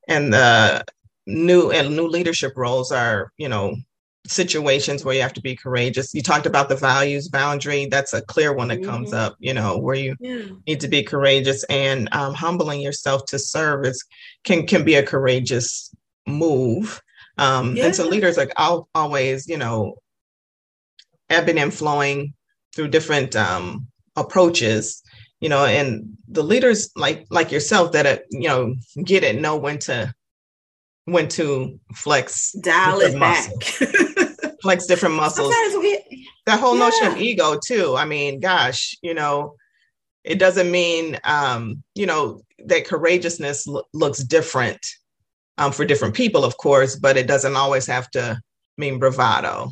and 0.08 0.32
the 0.32 0.84
new 1.28 1.70
and 1.70 1.94
new 1.94 2.08
leadership 2.08 2.54
roles 2.56 2.90
are, 2.90 3.32
you 3.36 3.48
know, 3.48 3.76
situations 4.26 5.04
where 5.04 5.14
you 5.14 5.22
have 5.22 5.34
to 5.34 5.42
be 5.42 5.54
courageous. 5.54 6.14
You 6.14 6.22
talked 6.22 6.46
about 6.46 6.68
the 6.68 6.76
values 6.76 7.28
boundary. 7.28 7.86
That's 7.86 8.14
a 8.14 8.22
clear 8.22 8.52
one 8.52 8.68
that 8.68 8.82
comes 8.82 9.10
mm-hmm. 9.10 9.18
up, 9.18 9.36
you 9.38 9.54
know, 9.54 9.78
where 9.78 9.94
you 9.94 10.16
yeah. 10.20 10.46
need 10.66 10.80
to 10.80 10.88
be 10.88 11.02
courageous 11.02 11.64
and 11.64 12.08
um, 12.12 12.34
humbling 12.34 12.80
yourself 12.80 13.26
to 13.26 13.38
serve 13.38 13.84
is 13.84 14.04
can 14.44 14.66
can 14.66 14.84
be 14.84 14.94
a 14.94 15.06
courageous 15.06 15.94
move. 16.26 17.00
Um, 17.36 17.76
yeah. 17.76 17.86
And 17.86 17.94
so 17.94 18.08
leaders 18.08 18.38
are 18.38 18.48
I'll 18.56 18.88
always, 18.94 19.46
you 19.46 19.58
know, 19.58 19.96
ebbing 21.30 21.58
and 21.58 21.72
flowing 21.72 22.34
through 22.74 22.88
different 22.88 23.36
um, 23.36 23.86
approaches 24.16 25.02
you 25.40 25.48
know 25.48 25.64
and 25.64 26.16
the 26.26 26.42
leaders 26.42 26.90
like 26.96 27.24
like 27.30 27.52
yourself 27.52 27.92
that 27.92 28.06
uh, 28.06 28.18
you 28.30 28.48
know 28.48 28.74
get 29.04 29.22
it 29.22 29.40
know 29.40 29.56
when 29.56 29.78
to 29.78 30.12
when 31.12 31.28
to 31.28 31.78
flex 31.94 32.52
dial 32.52 33.00
it 33.00 33.18
back. 33.18 33.50
flex 34.62 34.86
different 34.86 35.14
muscles. 35.22 35.54
we, 35.76 36.26
that 36.46 36.60
whole 36.60 36.74
yeah. 36.76 36.88
notion 36.88 37.06
of 37.08 37.16
ego 37.16 37.58
too. 37.64 37.96
I 37.96 38.04
mean 38.04 38.40
gosh 38.40 38.96
you 39.02 39.14
know 39.14 39.54
it 40.24 40.38
doesn't 40.38 40.70
mean 40.70 41.18
um 41.24 41.82
you 41.94 42.06
know 42.06 42.40
that 42.66 42.86
courageousness 42.86 43.66
lo- 43.66 43.84
looks 43.92 44.22
different 44.22 44.84
um, 45.58 45.72
for 45.72 45.84
different 45.84 46.14
people 46.14 46.44
of 46.44 46.56
course 46.56 46.96
but 46.96 47.16
it 47.16 47.26
doesn't 47.26 47.56
always 47.56 47.86
have 47.86 48.10
to 48.10 48.40
mean 48.76 48.98
bravado. 48.98 49.70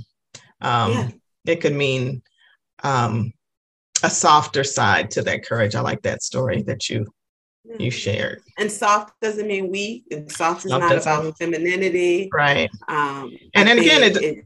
Um 0.60 0.92
yeah. 0.92 1.08
it 1.46 1.60
could 1.60 1.74
mean 1.74 2.22
um 2.82 3.32
a 4.02 4.10
softer 4.10 4.62
side 4.62 5.10
to 5.12 5.22
that 5.22 5.44
courage. 5.44 5.74
I 5.74 5.80
like 5.80 6.02
that 6.02 6.22
story 6.22 6.62
that 6.62 6.88
you 6.88 7.06
you 7.78 7.90
shared. 7.90 8.42
And 8.58 8.70
soft 8.70 9.14
doesn't 9.20 9.46
mean 9.46 9.70
weak, 9.70 10.04
and 10.10 10.30
soft 10.30 10.64
is 10.64 10.70
soft 10.70 10.82
not 10.82 10.96
about 10.96 11.24
mean... 11.24 11.32
femininity. 11.34 12.30
Right. 12.32 12.70
Um, 12.88 13.36
and 13.54 13.68
then 13.68 13.78
again, 13.78 14.02
it, 14.02 14.16
it, 14.16 14.44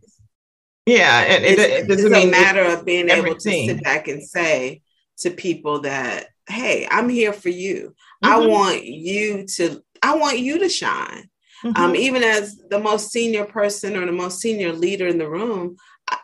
yeah, 0.87 1.21
and 1.21 1.45
it, 1.45 1.59
it 1.59 1.89
doesn't 1.89 2.11
mean 2.11 2.29
a 2.29 2.31
matter 2.31 2.63
of 2.63 2.85
being 2.85 3.09
able 3.11 3.35
to 3.35 3.41
sit 3.41 3.83
back 3.83 4.09
and 4.09 4.23
say 4.23 4.83
to 5.19 5.31
people 5.31 5.81
that, 5.81 6.29
hey, 6.49 6.89
I'm 6.91 7.09
here 7.09 7.33
for 7.33 7.51
you. 7.51 7.95
Mm-hmm. 8.25 8.33
I 8.33 8.47
want 8.47 8.85
you 8.85 9.47
to, 9.47 9.83
I 10.03 10.17
want 10.17 10.39
you 10.39 10.59
to 10.61 10.69
shine. 10.69 11.29
Um, 11.63 11.75
mm-hmm. 11.75 11.83
Um, 11.83 11.97
even 11.97 12.25
as 12.25 12.57
the 12.71 12.81
most 12.81 13.13
senior 13.13 13.45
person 13.45 13.97
or 13.97 14.07
the 14.07 14.13
most 14.13 14.41
senior 14.41 14.73
leader 14.73 15.07
in 15.07 15.19
the 15.19 15.29
room, 15.29 15.77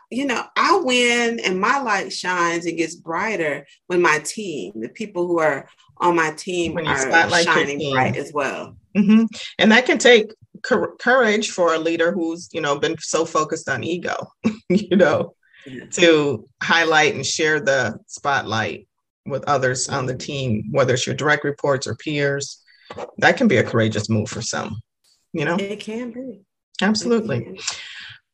you 0.09 0.25
know, 0.25 0.43
I 0.57 0.81
win 0.83 1.39
and 1.39 1.61
my 1.61 1.79
light 1.79 2.11
shines 2.11 2.65
and 2.65 2.77
gets 2.77 2.95
brighter 2.95 3.65
when 3.85 4.01
my 4.01 4.19
team, 4.19 4.73
the 4.81 4.89
people 4.89 5.27
who 5.27 5.39
are 5.39 5.69
on 5.99 6.15
my 6.15 6.31
team, 6.31 6.77
are 6.77 7.29
shining 7.43 7.91
bright 7.91 8.15
as 8.15 8.31
well. 8.33 8.75
Mm-hmm. 8.95 9.25
And 9.59 9.71
that 9.71 9.85
can 9.85 9.97
take 9.97 10.31
courage 10.63 11.51
for 11.51 11.73
a 11.73 11.79
leader 11.79 12.11
who's, 12.11 12.49
you 12.51 12.61
know, 12.61 12.79
been 12.79 12.95
so 12.99 13.25
focused 13.25 13.69
on 13.69 13.83
ego, 13.83 14.27
you 14.69 14.95
know, 14.95 15.33
yeah. 15.65 15.85
to 15.91 16.47
highlight 16.61 17.15
and 17.15 17.25
share 17.25 17.59
the 17.59 17.97
spotlight 18.07 18.87
with 19.25 19.43
others 19.45 19.89
on 19.89 20.05
the 20.05 20.15
team, 20.15 20.63
whether 20.71 20.93
it's 20.93 21.05
your 21.05 21.15
direct 21.15 21.43
reports 21.43 21.85
or 21.85 21.95
peers. 21.95 22.63
That 23.17 23.37
can 23.37 23.47
be 23.47 23.57
a 23.57 23.63
courageous 23.63 24.09
move 24.09 24.29
for 24.29 24.41
some, 24.41 24.81
you 25.33 25.45
know? 25.45 25.57
It 25.57 25.79
can 25.79 26.11
be. 26.11 26.41
Absolutely. 26.81 27.59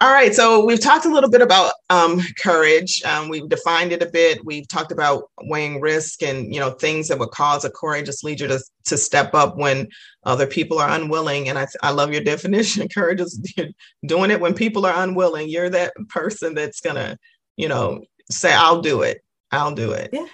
All 0.01 0.11
right, 0.11 0.35
so 0.35 0.65
we've 0.65 0.81
talked 0.81 1.05
a 1.05 1.13
little 1.13 1.29
bit 1.29 1.41
about 1.41 1.73
um, 1.89 2.19
courage. 2.37 3.01
Um, 3.05 3.29
we've 3.29 3.47
defined 3.47 3.93
it 3.93 4.03
a 4.03 4.09
bit. 4.09 4.43
We've 4.43 4.67
talked 4.67 4.91
about 4.91 5.29
weighing 5.43 5.79
risk 5.79 6.23
and 6.23 6.53
you 6.53 6.59
know 6.59 6.71
things 6.71 7.07
that 7.07 7.19
would 7.19 7.31
cause 7.31 7.63
a 7.63 7.69
courageous 7.69 8.21
leader 8.21 8.47
to, 8.49 8.59
to 8.85 8.97
step 8.97 9.33
up 9.33 9.55
when 9.55 9.87
other 10.25 10.45
people 10.45 10.79
are 10.79 10.89
unwilling. 10.89 11.47
And 11.47 11.57
I, 11.57 11.67
I 11.81 11.91
love 11.91 12.11
your 12.11 12.23
definition. 12.23 12.89
Courage 12.93 13.21
is 13.21 13.39
doing 14.05 14.31
it 14.31 14.41
when 14.41 14.53
people 14.53 14.85
are 14.85 15.03
unwilling. 15.03 15.47
You're 15.47 15.69
that 15.69 15.93
person 16.09 16.53
that's 16.53 16.81
gonna, 16.81 17.17
you 17.55 17.69
know, 17.69 18.03
say, 18.29 18.53
"I'll 18.53 18.81
do 18.81 19.03
it. 19.03 19.23
I'll 19.51 19.75
do 19.75 19.93
it." 19.93 20.09
Yeah. 20.11 20.27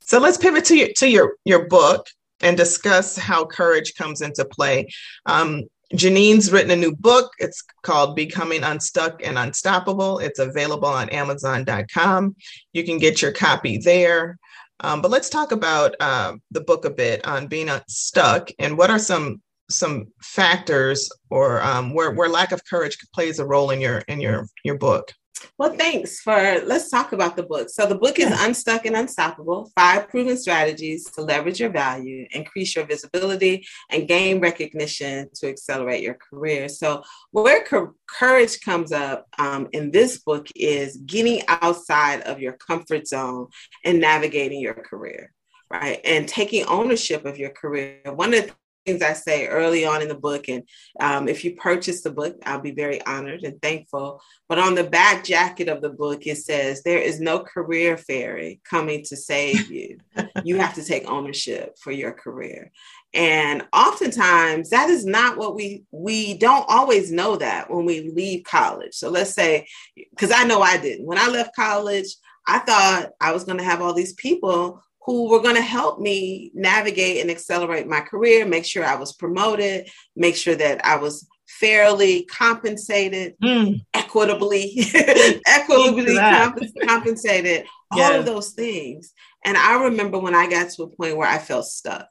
So 0.00 0.18
let's 0.18 0.38
pivot 0.38 0.64
to 0.66 0.76
your 0.76 0.88
to 0.96 1.08
your 1.08 1.36
your 1.44 1.68
book 1.68 2.08
and 2.40 2.56
discuss 2.56 3.16
how 3.16 3.44
courage 3.44 3.94
comes 3.94 4.22
into 4.22 4.44
play. 4.44 4.88
Um, 5.26 5.62
Janine's 5.94 6.50
written 6.50 6.70
a 6.70 6.76
new 6.76 6.94
book. 6.94 7.32
It's 7.38 7.62
called 7.82 8.16
Becoming 8.16 8.64
Unstuck 8.64 9.20
and 9.24 9.38
Unstoppable. 9.38 10.18
It's 10.18 10.38
available 10.38 10.88
on 10.88 11.08
Amazon.com. 11.10 12.36
You 12.72 12.84
can 12.84 12.98
get 12.98 13.22
your 13.22 13.32
copy 13.32 13.78
there. 13.78 14.38
Um, 14.80 15.00
but 15.00 15.10
let's 15.10 15.28
talk 15.28 15.52
about 15.52 15.94
uh, 16.00 16.34
the 16.50 16.60
book 16.60 16.84
a 16.84 16.90
bit 16.90 17.26
on 17.26 17.46
being 17.46 17.68
unstuck 17.68 18.50
and 18.58 18.76
what 18.76 18.90
are 18.90 18.98
some 18.98 19.40
some 19.70 20.08
factors 20.20 21.08
or 21.30 21.62
um, 21.62 21.94
where 21.94 22.10
where 22.12 22.28
lack 22.28 22.52
of 22.52 22.64
courage 22.68 22.98
plays 23.14 23.38
a 23.38 23.46
role 23.46 23.70
in 23.70 23.80
your 23.80 23.98
in 24.08 24.20
your 24.20 24.46
your 24.64 24.76
book. 24.76 25.12
Well, 25.58 25.74
thanks 25.74 26.20
for 26.20 26.62
let's 26.64 26.90
talk 26.90 27.12
about 27.12 27.36
the 27.36 27.42
book. 27.42 27.68
So 27.68 27.86
the 27.86 27.94
book 27.94 28.18
is 28.18 28.30
yeah. 28.30 28.46
Unstuck 28.46 28.86
and 28.86 28.96
Unstoppable: 28.96 29.70
Five 29.76 30.08
Proven 30.08 30.36
Strategies 30.36 31.04
to 31.12 31.22
Leverage 31.22 31.60
Your 31.60 31.70
Value, 31.70 32.26
Increase 32.30 32.74
Your 32.76 32.86
Visibility, 32.86 33.66
and 33.90 34.08
Gain 34.08 34.40
Recognition 34.40 35.28
to 35.34 35.48
Accelerate 35.48 36.02
Your 36.02 36.14
Career. 36.14 36.68
So 36.68 37.02
where 37.30 37.64
co- 37.64 37.94
courage 38.06 38.60
comes 38.60 38.92
up 38.92 39.26
um, 39.38 39.68
in 39.72 39.90
this 39.90 40.18
book 40.18 40.48
is 40.54 40.96
getting 40.98 41.42
outside 41.48 42.22
of 42.22 42.40
your 42.40 42.52
comfort 42.54 43.06
zone 43.06 43.48
and 43.84 44.00
navigating 44.00 44.60
your 44.60 44.74
career 44.74 45.32
right? 45.70 46.00
And 46.04 46.28
taking 46.28 46.64
ownership 46.66 47.24
of 47.24 47.38
your 47.38 47.50
career. 47.50 47.98
One 48.04 48.34
of 48.34 48.46
the 48.46 48.52
things 48.84 49.02
I 49.02 49.12
say 49.12 49.46
early 49.46 49.84
on 49.84 50.02
in 50.02 50.08
the 50.08 50.14
book. 50.14 50.48
And 50.48 50.62
um, 51.00 51.28
if 51.28 51.44
you 51.44 51.56
purchase 51.56 52.02
the 52.02 52.10
book, 52.10 52.36
I'll 52.44 52.60
be 52.60 52.72
very 52.72 53.04
honored 53.04 53.42
and 53.44 53.60
thankful. 53.60 54.20
But 54.48 54.58
on 54.58 54.74
the 54.74 54.84
back 54.84 55.24
jacket 55.24 55.68
of 55.68 55.82
the 55.82 55.90
book, 55.90 56.26
it 56.26 56.38
says, 56.38 56.82
There 56.82 56.98
is 56.98 57.20
no 57.20 57.40
career 57.40 57.96
fairy 57.96 58.60
coming 58.68 59.04
to 59.04 59.16
save 59.16 59.70
you. 59.70 59.98
you 60.44 60.56
have 60.56 60.74
to 60.74 60.84
take 60.84 61.10
ownership 61.10 61.76
for 61.80 61.92
your 61.92 62.12
career. 62.12 62.70
And 63.14 63.62
oftentimes 63.72 64.70
that 64.70 64.90
is 64.90 65.06
not 65.06 65.36
what 65.36 65.54
we 65.54 65.84
we 65.92 66.36
don't 66.36 66.64
always 66.68 67.12
know 67.12 67.36
that 67.36 67.70
when 67.70 67.84
we 67.84 68.10
leave 68.10 68.42
college. 68.42 68.94
So 68.94 69.08
let's 69.08 69.32
say, 69.32 69.68
because 69.96 70.32
I 70.32 70.44
know 70.44 70.60
I 70.60 70.78
didn't. 70.78 71.06
When 71.06 71.18
I 71.18 71.28
left 71.28 71.54
college, 71.54 72.08
I 72.46 72.58
thought 72.58 73.10
I 73.20 73.32
was 73.32 73.44
going 73.44 73.58
to 73.58 73.64
have 73.64 73.80
all 73.80 73.94
these 73.94 74.14
people 74.14 74.82
who 75.04 75.28
were 75.28 75.40
going 75.40 75.56
to 75.56 75.62
help 75.62 76.00
me 76.00 76.50
navigate 76.54 77.20
and 77.20 77.30
accelerate 77.30 77.86
my 77.86 78.00
career, 78.00 78.46
make 78.46 78.64
sure 78.64 78.84
I 78.84 78.96
was 78.96 79.12
promoted, 79.12 79.88
make 80.16 80.34
sure 80.34 80.54
that 80.54 80.84
I 80.84 80.96
was 80.96 81.28
fairly 81.46 82.24
compensated, 82.24 83.34
mm. 83.42 83.84
equitably, 83.92 84.72
equitably 85.46 86.16
comp- 86.16 86.58
compensated, 86.86 87.66
all 87.92 88.14
of 88.14 88.24
those 88.24 88.52
things. 88.52 89.12
And 89.44 89.56
I 89.56 89.84
remember 89.84 90.18
when 90.18 90.34
I 90.34 90.48
got 90.48 90.70
to 90.70 90.84
a 90.84 90.88
point 90.88 91.16
where 91.16 91.28
I 91.28 91.38
felt 91.38 91.66
stuck 91.66 92.08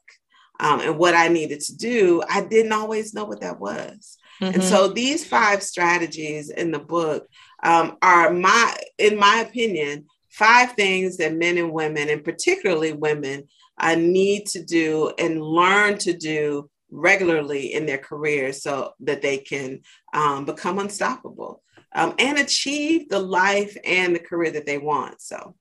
um, 0.60 0.80
and 0.80 0.96
what 0.96 1.14
I 1.14 1.28
needed 1.28 1.60
to 1.62 1.76
do, 1.76 2.22
I 2.28 2.42
didn't 2.42 2.72
always 2.72 3.12
know 3.12 3.24
what 3.24 3.40
that 3.40 3.58
was. 3.58 4.18
Mm-hmm. 4.40 4.54
And 4.54 4.62
so 4.62 4.88
these 4.88 5.24
five 5.24 5.62
strategies 5.62 6.50
in 6.50 6.70
the 6.70 6.78
book 6.78 7.26
um, 7.62 7.96
are 8.02 8.32
my, 8.32 8.76
in 8.98 9.18
my 9.18 9.40
opinion, 9.40 10.06
five 10.34 10.72
things 10.72 11.16
that 11.16 11.32
men 11.34 11.58
and 11.58 11.72
women, 11.72 12.08
and 12.08 12.24
particularly 12.24 12.92
women, 12.92 13.44
uh, 13.78 13.94
need 13.94 14.46
to 14.46 14.62
do 14.62 15.12
and 15.18 15.40
learn 15.40 15.96
to 15.98 16.12
do 16.12 16.68
regularly 16.90 17.72
in 17.72 17.86
their 17.86 17.98
careers 17.98 18.62
so 18.62 18.92
that 19.00 19.22
they 19.22 19.38
can 19.38 19.80
um, 20.12 20.44
become 20.44 20.78
unstoppable 20.78 21.62
um, 21.94 22.14
and 22.18 22.38
achieve 22.38 23.08
the 23.08 23.18
life 23.18 23.76
and 23.84 24.14
the 24.14 24.20
career 24.20 24.50
that 24.50 24.66
they 24.66 24.78
want. 24.78 25.20
So 25.20 25.54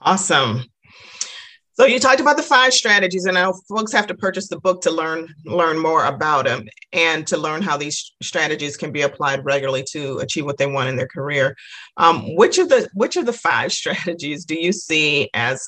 awesome. 0.00 0.64
So 1.74 1.86
you 1.86 1.98
talked 1.98 2.20
about 2.20 2.36
the 2.36 2.42
five 2.42 2.74
strategies, 2.74 3.24
and 3.24 3.34
now 3.34 3.54
folks 3.68 3.92
have 3.92 4.06
to 4.08 4.14
purchase 4.14 4.48
the 4.48 4.60
book 4.60 4.82
to 4.82 4.90
learn 4.90 5.34
learn 5.46 5.78
more 5.78 6.04
about 6.04 6.44
them 6.44 6.66
and 6.92 7.26
to 7.28 7.38
learn 7.38 7.62
how 7.62 7.78
these 7.78 8.12
strategies 8.22 8.76
can 8.76 8.92
be 8.92 9.02
applied 9.02 9.44
regularly 9.44 9.82
to 9.92 10.18
achieve 10.18 10.44
what 10.44 10.58
they 10.58 10.66
want 10.66 10.90
in 10.90 10.96
their 10.96 11.08
career. 11.08 11.56
Um, 11.96 12.36
which 12.36 12.58
of 12.58 12.68
the 12.68 12.90
which 12.92 13.16
of 13.16 13.24
the 13.24 13.32
five 13.32 13.72
strategies 13.80 14.44
do 14.44 14.54
you 14.54 14.72
see 14.72 15.30
as 15.32 15.66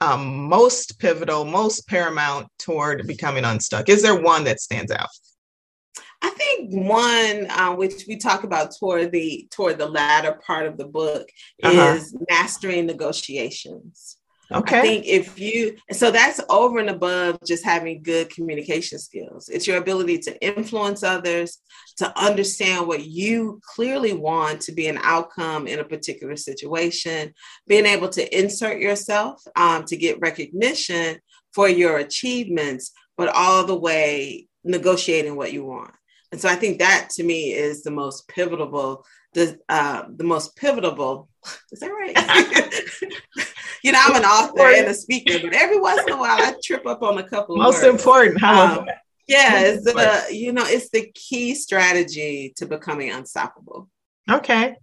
um, 0.00 0.48
most 0.48 0.98
pivotal, 0.98 1.44
most 1.44 1.86
paramount 1.88 2.46
toward 2.58 3.06
becoming 3.06 3.44
unstuck? 3.44 3.88
Is 3.88 4.02
there 4.02 4.20
one 4.20 4.44
that 4.44 4.60
stands 4.60 4.92
out? 4.92 5.08
I 6.22 6.30
think 6.30 6.72
one 6.72 7.50
uh, 7.50 7.74
which 7.74 8.04
we 8.06 8.18
talk 8.18 8.44
about 8.44 8.76
toward 8.78 9.10
the 9.10 9.48
toward 9.50 9.78
the 9.78 9.88
latter 9.88 10.38
part 10.46 10.66
of 10.66 10.76
the 10.76 10.86
book 10.86 11.28
uh-huh. 11.62 11.94
is 11.96 12.14
mastering 12.28 12.86
negotiations. 12.86 14.16
Okay. 14.52 14.78
I 14.78 14.82
think 14.82 15.06
if 15.06 15.38
you, 15.38 15.76
so 15.92 16.10
that's 16.10 16.40
over 16.48 16.78
and 16.78 16.90
above 16.90 17.38
just 17.46 17.64
having 17.64 18.02
good 18.02 18.30
communication 18.30 18.98
skills. 18.98 19.48
It's 19.48 19.66
your 19.66 19.78
ability 19.78 20.18
to 20.18 20.42
influence 20.44 21.02
others, 21.02 21.58
to 21.98 22.18
understand 22.18 22.86
what 22.86 23.04
you 23.04 23.60
clearly 23.74 24.12
want 24.12 24.60
to 24.62 24.72
be 24.72 24.88
an 24.88 24.98
outcome 25.02 25.66
in 25.66 25.78
a 25.78 25.84
particular 25.84 26.36
situation, 26.36 27.32
being 27.68 27.86
able 27.86 28.08
to 28.10 28.38
insert 28.38 28.80
yourself 28.80 29.40
um, 29.54 29.84
to 29.84 29.96
get 29.96 30.20
recognition 30.20 31.18
for 31.54 31.68
your 31.68 31.98
achievements, 31.98 32.92
but 33.16 33.28
all 33.28 33.64
the 33.64 33.78
way 33.78 34.48
negotiating 34.64 35.36
what 35.36 35.52
you 35.52 35.64
want. 35.64 35.92
And 36.32 36.40
so 36.40 36.48
I 36.48 36.54
think 36.54 36.78
that 36.78 37.10
to 37.14 37.24
me 37.24 37.52
is 37.52 37.82
the 37.82 37.90
most 37.90 38.28
pivotal, 38.28 39.04
the 39.34 39.58
uh, 39.68 40.04
the 40.14 40.24
most 40.24 40.56
pivotal. 40.56 41.28
Is 41.72 41.80
that 41.80 41.88
right? 41.88 43.46
you 43.82 43.92
know, 43.92 44.00
I'm 44.02 44.16
an 44.16 44.24
author 44.24 44.68
and 44.68 44.88
a 44.88 44.94
speaker, 44.94 45.38
but 45.42 45.54
every 45.54 45.80
once 45.80 46.02
in 46.06 46.12
a 46.12 46.16
while 46.16 46.38
I 46.40 46.54
trip 46.62 46.86
up 46.86 47.02
on 47.02 47.18
a 47.18 47.28
couple 47.28 47.56
of 47.56 47.62
Most 47.62 47.82
words. 47.82 48.00
important. 48.00 48.42
Um, 48.42 48.86
yeah, 49.26 49.60
it's 49.60 49.84
the, 49.84 50.26
you 50.34 50.52
know, 50.52 50.64
it's 50.66 50.90
the 50.90 51.10
key 51.14 51.54
strategy 51.54 52.52
to 52.56 52.66
becoming 52.66 53.10
unstoppable. 53.10 53.88
Okay. 54.30 54.76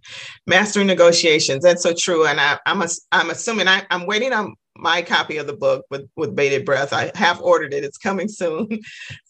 Mastering 0.46 0.86
negotiations. 0.86 1.62
That's 1.62 1.82
so 1.82 1.94
true. 1.94 2.26
And 2.26 2.40
I, 2.40 2.58
I'm, 2.66 2.82
a, 2.82 2.88
I'm 3.12 3.30
assuming 3.30 3.68
I, 3.68 3.82
I'm 3.90 4.06
waiting 4.06 4.32
on 4.32 4.54
my 4.78 5.02
copy 5.02 5.36
of 5.36 5.46
the 5.46 5.52
book 5.52 5.84
with, 5.90 6.08
with 6.16 6.34
bated 6.34 6.64
breath. 6.64 6.92
I 6.92 7.10
have 7.14 7.40
ordered 7.42 7.74
it. 7.74 7.84
It's 7.84 7.98
coming 7.98 8.28
soon. 8.28 8.68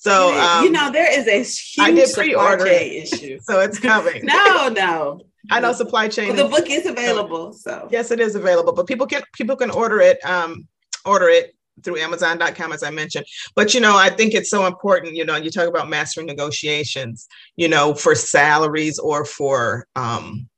So, 0.00 0.38
um, 0.38 0.64
you 0.64 0.70
know, 0.70 0.92
there 0.92 1.12
is 1.12 1.26
a 1.26 1.38
huge 1.42 1.76
I 1.80 1.90
did 1.90 2.14
pre-order 2.14 2.66
issue. 2.66 3.38
so 3.42 3.60
it's 3.60 3.78
coming. 3.78 4.20
no, 4.24 4.68
no. 4.68 5.20
I 5.50 5.60
know 5.60 5.72
supply 5.72 6.08
chain. 6.08 6.28
Well, 6.28 6.48
the 6.48 6.56
book 6.56 6.70
is 6.70 6.86
available. 6.86 7.52
So 7.52 7.88
yes, 7.90 8.10
it 8.10 8.20
is 8.20 8.34
available, 8.34 8.72
but 8.72 8.86
people 8.86 9.06
can 9.06 9.22
people 9.34 9.56
can 9.56 9.70
order 9.70 10.00
it. 10.00 10.24
Um, 10.24 10.68
order 11.04 11.28
it 11.28 11.54
through 11.82 11.98
Amazon.com, 11.98 12.72
as 12.72 12.82
I 12.82 12.90
mentioned. 12.90 13.26
But 13.54 13.74
you 13.74 13.80
know, 13.80 13.96
I 13.96 14.08
think 14.10 14.34
it's 14.34 14.50
so 14.50 14.66
important. 14.66 15.16
You 15.16 15.24
know, 15.24 15.36
you 15.36 15.50
talk 15.50 15.68
about 15.68 15.88
mastering 15.88 16.26
negotiations. 16.26 17.28
You 17.56 17.68
know, 17.68 17.94
for 17.94 18.14
salaries 18.14 18.98
or 18.98 19.24
for 19.24 19.86
um, 19.96 20.48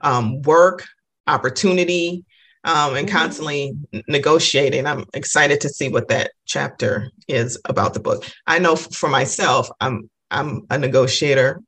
um, 0.00 0.42
work 0.42 0.84
opportunity. 1.26 2.24
Um, 2.64 2.94
and 2.94 3.08
mm-hmm. 3.08 3.16
constantly 3.16 3.72
negotiating. 4.06 4.86
I'm 4.86 5.04
excited 5.14 5.60
to 5.62 5.68
see 5.68 5.88
what 5.88 6.06
that 6.08 6.30
chapter 6.46 7.10
is 7.26 7.58
about 7.64 7.92
the 7.92 7.98
book. 7.98 8.24
I 8.46 8.60
know 8.60 8.76
for 8.76 9.08
myself, 9.08 9.68
I'm 9.80 10.08
I'm 10.30 10.64
a 10.70 10.78
negotiator 10.78 11.60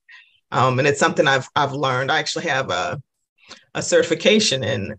um, 0.54 0.78
and 0.78 0.86
it's 0.86 1.00
something 1.00 1.26
I've 1.26 1.48
I've 1.56 1.72
learned. 1.72 2.12
I 2.12 2.18
actually 2.18 2.46
have 2.46 2.70
a 2.70 3.02
a 3.74 3.82
certification 3.82 4.62
in 4.62 4.94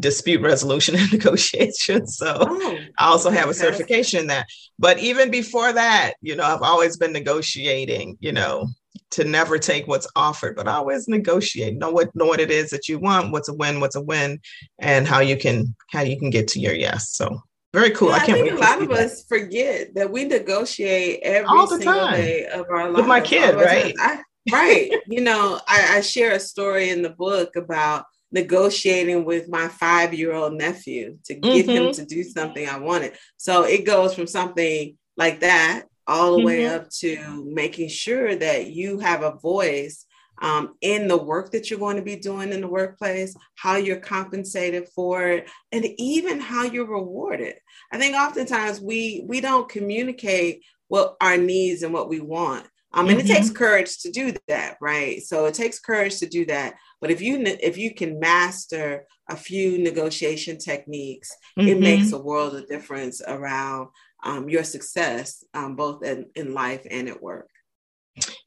dispute 0.00 0.42
resolution 0.42 0.94
and 0.98 1.10
negotiation. 1.10 2.06
So 2.06 2.36
oh, 2.40 2.78
I 2.98 3.06
also 3.06 3.30
have 3.30 3.48
a 3.48 3.54
certification 3.54 4.20
in 4.20 4.26
that. 4.26 4.46
But 4.78 4.98
even 4.98 5.30
before 5.30 5.72
that, 5.72 6.14
you 6.20 6.36
know, 6.36 6.44
I've 6.44 6.62
always 6.62 6.98
been 6.98 7.12
negotiating, 7.12 8.18
you 8.20 8.32
know, 8.32 8.68
to 9.10 9.24
never 9.24 9.58
take 9.58 9.86
what's 9.86 10.06
offered, 10.14 10.56
but 10.56 10.68
always 10.68 11.08
negotiate. 11.08 11.76
Know 11.76 11.90
what 11.90 12.14
know 12.14 12.26
what 12.26 12.40
it 12.40 12.50
is 12.50 12.70
that 12.70 12.88
you 12.88 12.98
want, 12.98 13.32
what's 13.32 13.48
a 13.48 13.54
win, 13.54 13.80
what's 13.80 13.96
a 13.96 14.02
win, 14.02 14.40
and 14.78 15.06
how 15.06 15.20
you 15.20 15.36
can 15.36 15.74
how 15.90 16.02
you 16.02 16.18
can 16.18 16.30
get 16.30 16.48
to 16.48 16.60
your 16.60 16.74
yes. 16.74 17.10
So 17.10 17.40
very 17.72 17.90
cool. 17.90 18.08
Yeah, 18.08 18.14
I 18.14 18.26
can't 18.26 18.38
I 18.38 18.42
wait. 18.42 18.52
A 18.52 18.56
lot 18.56 18.82
of 18.82 18.88
that. 18.88 18.98
us 18.98 19.24
forget 19.24 19.94
that 19.94 20.10
we 20.10 20.24
negotiate 20.24 21.20
every 21.22 21.48
all 21.48 21.66
the 21.66 21.76
single 21.76 21.94
time. 21.94 22.14
day 22.14 22.46
of 22.46 22.66
our 22.70 22.88
life. 22.88 22.96
With 22.96 23.06
my 23.06 23.20
kid, 23.20 23.54
right? 23.54 23.94
I, 23.98 24.22
right. 24.50 24.90
You 25.06 25.20
know, 25.20 25.60
I, 25.68 25.96
I 25.96 26.00
share 26.00 26.32
a 26.32 26.40
story 26.40 26.90
in 26.90 27.02
the 27.02 27.10
book 27.10 27.56
about 27.56 28.04
negotiating 28.32 29.24
with 29.24 29.48
my 29.48 29.68
five 29.68 30.14
year 30.14 30.32
old 30.32 30.54
nephew 30.54 31.18
to 31.24 31.34
get 31.34 31.66
mm-hmm. 31.66 31.86
him 31.86 31.92
to 31.92 32.04
do 32.04 32.22
something 32.22 32.66
I 32.68 32.78
wanted. 32.78 33.14
So 33.36 33.64
it 33.64 33.84
goes 33.84 34.14
from 34.14 34.26
something 34.26 34.96
like 35.16 35.40
that 35.40 35.84
all 36.08 36.32
the 36.32 36.38
mm-hmm. 36.38 36.46
way 36.46 36.66
up 36.66 36.88
to 36.90 37.44
making 37.46 37.88
sure 37.88 38.34
that 38.34 38.68
you 38.68 38.98
have 38.98 39.22
a 39.22 39.36
voice 39.36 40.06
um, 40.40 40.74
in 40.80 41.08
the 41.08 41.16
work 41.16 41.50
that 41.52 41.68
you're 41.68 41.78
going 41.78 41.96
to 41.96 42.02
be 42.02 42.16
doing 42.16 42.52
in 42.52 42.60
the 42.60 42.68
workplace, 42.68 43.36
how 43.56 43.76
you're 43.76 44.00
compensated 44.00 44.88
for 44.94 45.28
it, 45.28 45.48
and 45.72 45.84
even 45.98 46.40
how 46.40 46.64
you're 46.64 46.86
rewarded. 46.86 47.54
I 47.92 47.98
think 47.98 48.16
oftentimes 48.16 48.80
we 48.80 49.24
we 49.26 49.40
don't 49.40 49.68
communicate 49.68 50.64
what 50.88 51.16
our 51.20 51.36
needs 51.36 51.82
and 51.82 51.92
what 51.92 52.08
we 52.08 52.20
want. 52.20 52.66
Um, 52.94 53.08
and 53.08 53.18
mm-hmm. 53.18 53.30
it 53.30 53.34
takes 53.34 53.50
courage 53.50 53.98
to 53.98 54.10
do 54.10 54.32
that, 54.48 54.78
right? 54.80 55.22
So 55.22 55.44
it 55.44 55.54
takes 55.54 55.78
courage 55.78 56.18
to 56.20 56.26
do 56.26 56.46
that. 56.46 56.76
But 57.00 57.10
if 57.10 57.20
you 57.20 57.42
if 57.44 57.76
you 57.76 57.94
can 57.94 58.18
master 58.18 59.04
a 59.28 59.36
few 59.36 59.78
negotiation 59.78 60.56
techniques, 60.56 61.30
mm-hmm. 61.58 61.68
it 61.68 61.80
makes 61.80 62.12
a 62.12 62.18
world 62.18 62.54
of 62.54 62.66
difference 62.66 63.20
around 63.26 63.88
um, 64.22 64.48
your 64.48 64.64
success, 64.64 65.44
um, 65.54 65.76
both 65.76 66.02
in, 66.02 66.26
in 66.34 66.54
life 66.54 66.86
and 66.90 67.08
at 67.08 67.22
work. 67.22 67.48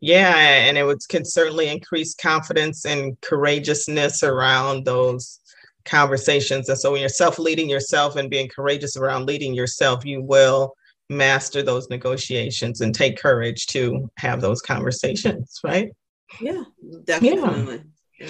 Yeah, 0.02 0.36
and 0.36 0.78
it 0.78 0.84
would 0.84 1.00
can 1.08 1.24
certainly 1.24 1.70
increase 1.70 2.14
confidence 2.14 2.86
and 2.86 3.20
courageousness 3.22 4.22
around 4.24 4.86
those 4.86 5.40
conversations. 5.86 6.68
And 6.68 6.78
so 6.78 6.92
when 6.92 7.00
you're 7.00 7.10
self-leading 7.10 7.70
yourself 7.70 8.18
and 8.18 8.30
being 8.30 8.50
courageous 8.50 8.98
around 8.98 9.28
leading 9.28 9.54
yourself, 9.54 10.06
you 10.06 10.22
will 10.22 10.74
master 11.10 11.64
those 11.64 11.90
negotiations 11.90 12.82
and 12.82 12.94
take 12.94 13.18
courage 13.18 13.66
to 13.68 14.10
have 14.18 14.42
those 14.42 14.62
conversations, 14.62 15.60
right? 15.64 15.92
Yeah, 16.40 16.64
definitely. 17.06 17.82
Yeah. 18.20 18.30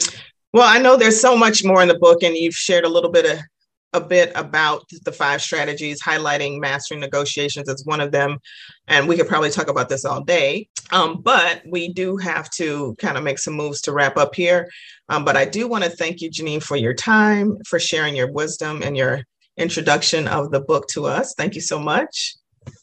Well, 0.54 0.67
I 0.67 0.80
know 0.80 0.97
there's 0.97 1.21
so 1.21 1.38
much 1.38 1.63
more 1.63 1.82
in 1.82 1.88
the 1.88 1.99
book, 1.99 2.23
and 2.23 2.36
you've 2.36 2.56
shared 2.56 2.84
a 2.84 2.89
little 2.89 3.12
bit 3.12 3.25
of 3.25 3.39
a 3.93 4.01
bit 4.01 4.32
about 4.36 4.89
the 5.04 5.12
five 5.12 5.41
strategies, 5.41 6.01
highlighting 6.01 6.60
mastering 6.60 6.99
negotiations 6.99 7.67
as 7.67 7.84
one 7.86 7.99
of 8.01 8.12
them. 8.12 8.39
And 8.88 9.08
we 9.08 9.17
could 9.17 9.27
probably 9.27 9.49
talk 9.49 9.69
about 9.69 9.89
this 9.89 10.06
all 10.06 10.23
day. 10.23 10.67
Um, 10.91 11.21
but 11.21 11.62
we 11.69 11.91
do 11.91 12.17
have 12.17 12.49
to 12.51 12.95
kind 12.99 13.17
of 13.17 13.23
make 13.23 13.39
some 13.39 13.54
moves 13.54 13.82
to 13.82 13.91
wrap 13.91 14.17
up 14.17 14.36
here. 14.36 14.69
Um, 15.10 15.25
but 15.25 15.36
I 15.36 15.45
do 15.45 15.67
want 15.67 15.84
to 15.84 15.89
thank 15.89 16.21
you, 16.21 16.30
Janine, 16.30 16.63
for 16.63 16.77
your 16.77 16.93
time, 16.93 17.58
for 17.67 17.80
sharing 17.80 18.15
your 18.15 18.32
wisdom 18.32 18.82
and 18.82 18.95
your 18.95 19.23
introduction 19.58 20.27
of 20.27 20.51
the 20.51 20.62
book 20.62 20.88
to 20.89 21.06
us. 21.06 21.34
Thank 21.36 21.56
you 21.56 21.62
so 21.62 21.80
much. 21.80 22.36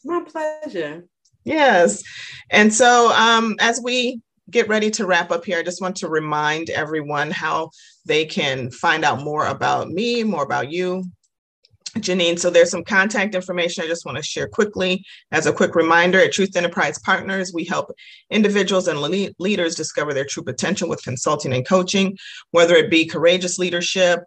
My 0.03 0.23
pleasure. 0.23 1.05
Yes. 1.43 2.03
And 2.51 2.73
so 2.73 3.11
um, 3.13 3.55
as 3.59 3.81
we 3.81 4.21
get 4.49 4.67
ready 4.67 4.89
to 4.91 5.05
wrap 5.05 5.31
up 5.31 5.45
here, 5.45 5.59
I 5.59 5.63
just 5.63 5.81
want 5.81 5.97
to 5.97 6.09
remind 6.09 6.69
everyone 6.69 7.31
how 7.31 7.69
they 8.09 8.25
can 8.25 8.71
find 8.71 9.05
out 9.05 9.21
more 9.21 9.45
about 9.45 9.89
me, 9.89 10.23
more 10.23 10.43
about 10.43 10.71
you. 10.71 11.05
Janine, 11.97 12.39
so 12.39 12.49
there's 12.49 12.71
some 12.71 12.83
contact 12.83 13.35
information 13.35 13.83
I 13.83 13.87
just 13.87 14.05
want 14.05 14.17
to 14.17 14.23
share 14.23 14.47
quickly. 14.47 15.03
As 15.31 15.45
a 15.45 15.53
quick 15.53 15.75
reminder, 15.75 16.19
at 16.19 16.31
Truth 16.31 16.55
Enterprise 16.55 16.99
Partners, 16.99 17.51
we 17.53 17.63
help 17.65 17.91
individuals 18.31 18.87
and 18.87 18.99
le- 18.99 19.29
leaders 19.37 19.75
discover 19.75 20.13
their 20.13 20.25
true 20.25 20.43
potential 20.43 20.89
with 20.89 21.03
consulting 21.03 21.53
and 21.53 21.67
coaching, 21.67 22.17
whether 22.51 22.75
it 22.75 22.89
be 22.89 23.05
courageous 23.05 23.59
leadership 23.59 24.19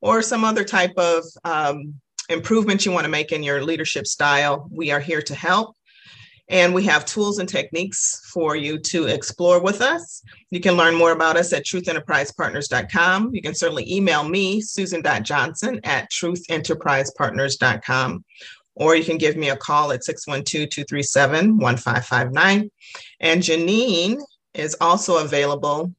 or 0.00 0.20
some 0.20 0.44
other 0.44 0.64
type 0.64 0.96
of 0.96 1.24
um, 1.44 1.94
improvement 2.28 2.84
you 2.84 2.92
want 2.92 3.04
to 3.04 3.10
make 3.10 3.30
in 3.30 3.42
your 3.42 3.62
leadership 3.64 4.06
style. 4.06 4.68
We 4.70 4.90
are 4.90 5.00
here 5.00 5.22
to 5.22 5.34
help. 5.34 5.76
And 6.50 6.74
we 6.74 6.82
have 6.84 7.04
tools 7.04 7.38
and 7.38 7.46
techniques 7.48 8.22
for 8.32 8.56
you 8.56 8.78
to 8.78 9.04
explore 9.06 9.62
with 9.62 9.82
us. 9.82 10.22
You 10.50 10.60
can 10.60 10.76
learn 10.76 10.94
more 10.94 11.12
about 11.12 11.36
us 11.36 11.52
at 11.52 11.66
truthenterprisepartners.com. 11.66 13.34
You 13.34 13.42
can 13.42 13.54
certainly 13.54 13.92
email 13.92 14.26
me, 14.26 14.62
susan.johnson 14.62 15.80
at 15.84 16.10
truthenterprisepartners.com, 16.10 18.24
or 18.76 18.96
you 18.96 19.04
can 19.04 19.18
give 19.18 19.36
me 19.36 19.50
a 19.50 19.56
call 19.56 19.92
at 19.92 20.04
612 20.04 20.70
237 20.70 21.58
1559. 21.58 22.70
And 23.20 23.42
Janine 23.42 24.16
is 24.54 24.74
also 24.80 25.22
available 25.22 25.92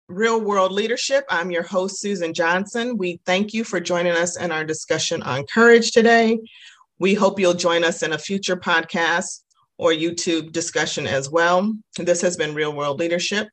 Real 0.08 0.40
World 0.40 0.72
Leadership. 0.72 1.24
I'm 1.28 1.50
your 1.50 1.62
host, 1.62 2.00
Susan 2.00 2.34
Johnson. 2.34 2.96
We 2.96 3.20
thank 3.24 3.54
you 3.54 3.62
for 3.64 3.80
joining 3.80 4.12
us 4.12 4.36
in 4.36 4.52
our 4.52 4.64
discussion 4.64 5.22
on 5.22 5.46
courage 5.52 5.90
today. 5.92 6.38
We 6.98 7.14
hope 7.14 7.40
you'll 7.40 7.54
join 7.54 7.84
us 7.84 8.02
in 8.02 8.12
a 8.12 8.18
future 8.18 8.56
podcast 8.56 9.41
or 9.82 9.90
YouTube 9.90 10.52
discussion 10.52 11.08
as 11.08 11.28
well. 11.28 11.74
This 11.98 12.20
has 12.20 12.36
been 12.36 12.54
Real 12.54 12.72
World 12.72 13.00
Leadership 13.00 13.48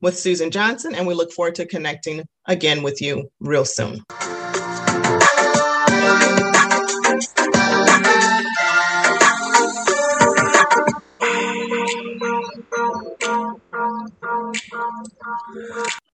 with 0.00 0.16
Susan 0.16 0.52
Johnson, 0.52 0.94
and 0.94 1.08
we 1.08 1.14
look 1.14 1.32
forward 1.32 1.56
to 1.56 1.66
connecting 1.66 2.22
again 2.46 2.84
with 2.84 3.02
you 3.02 3.28
real 3.40 3.64
soon. 3.64 4.04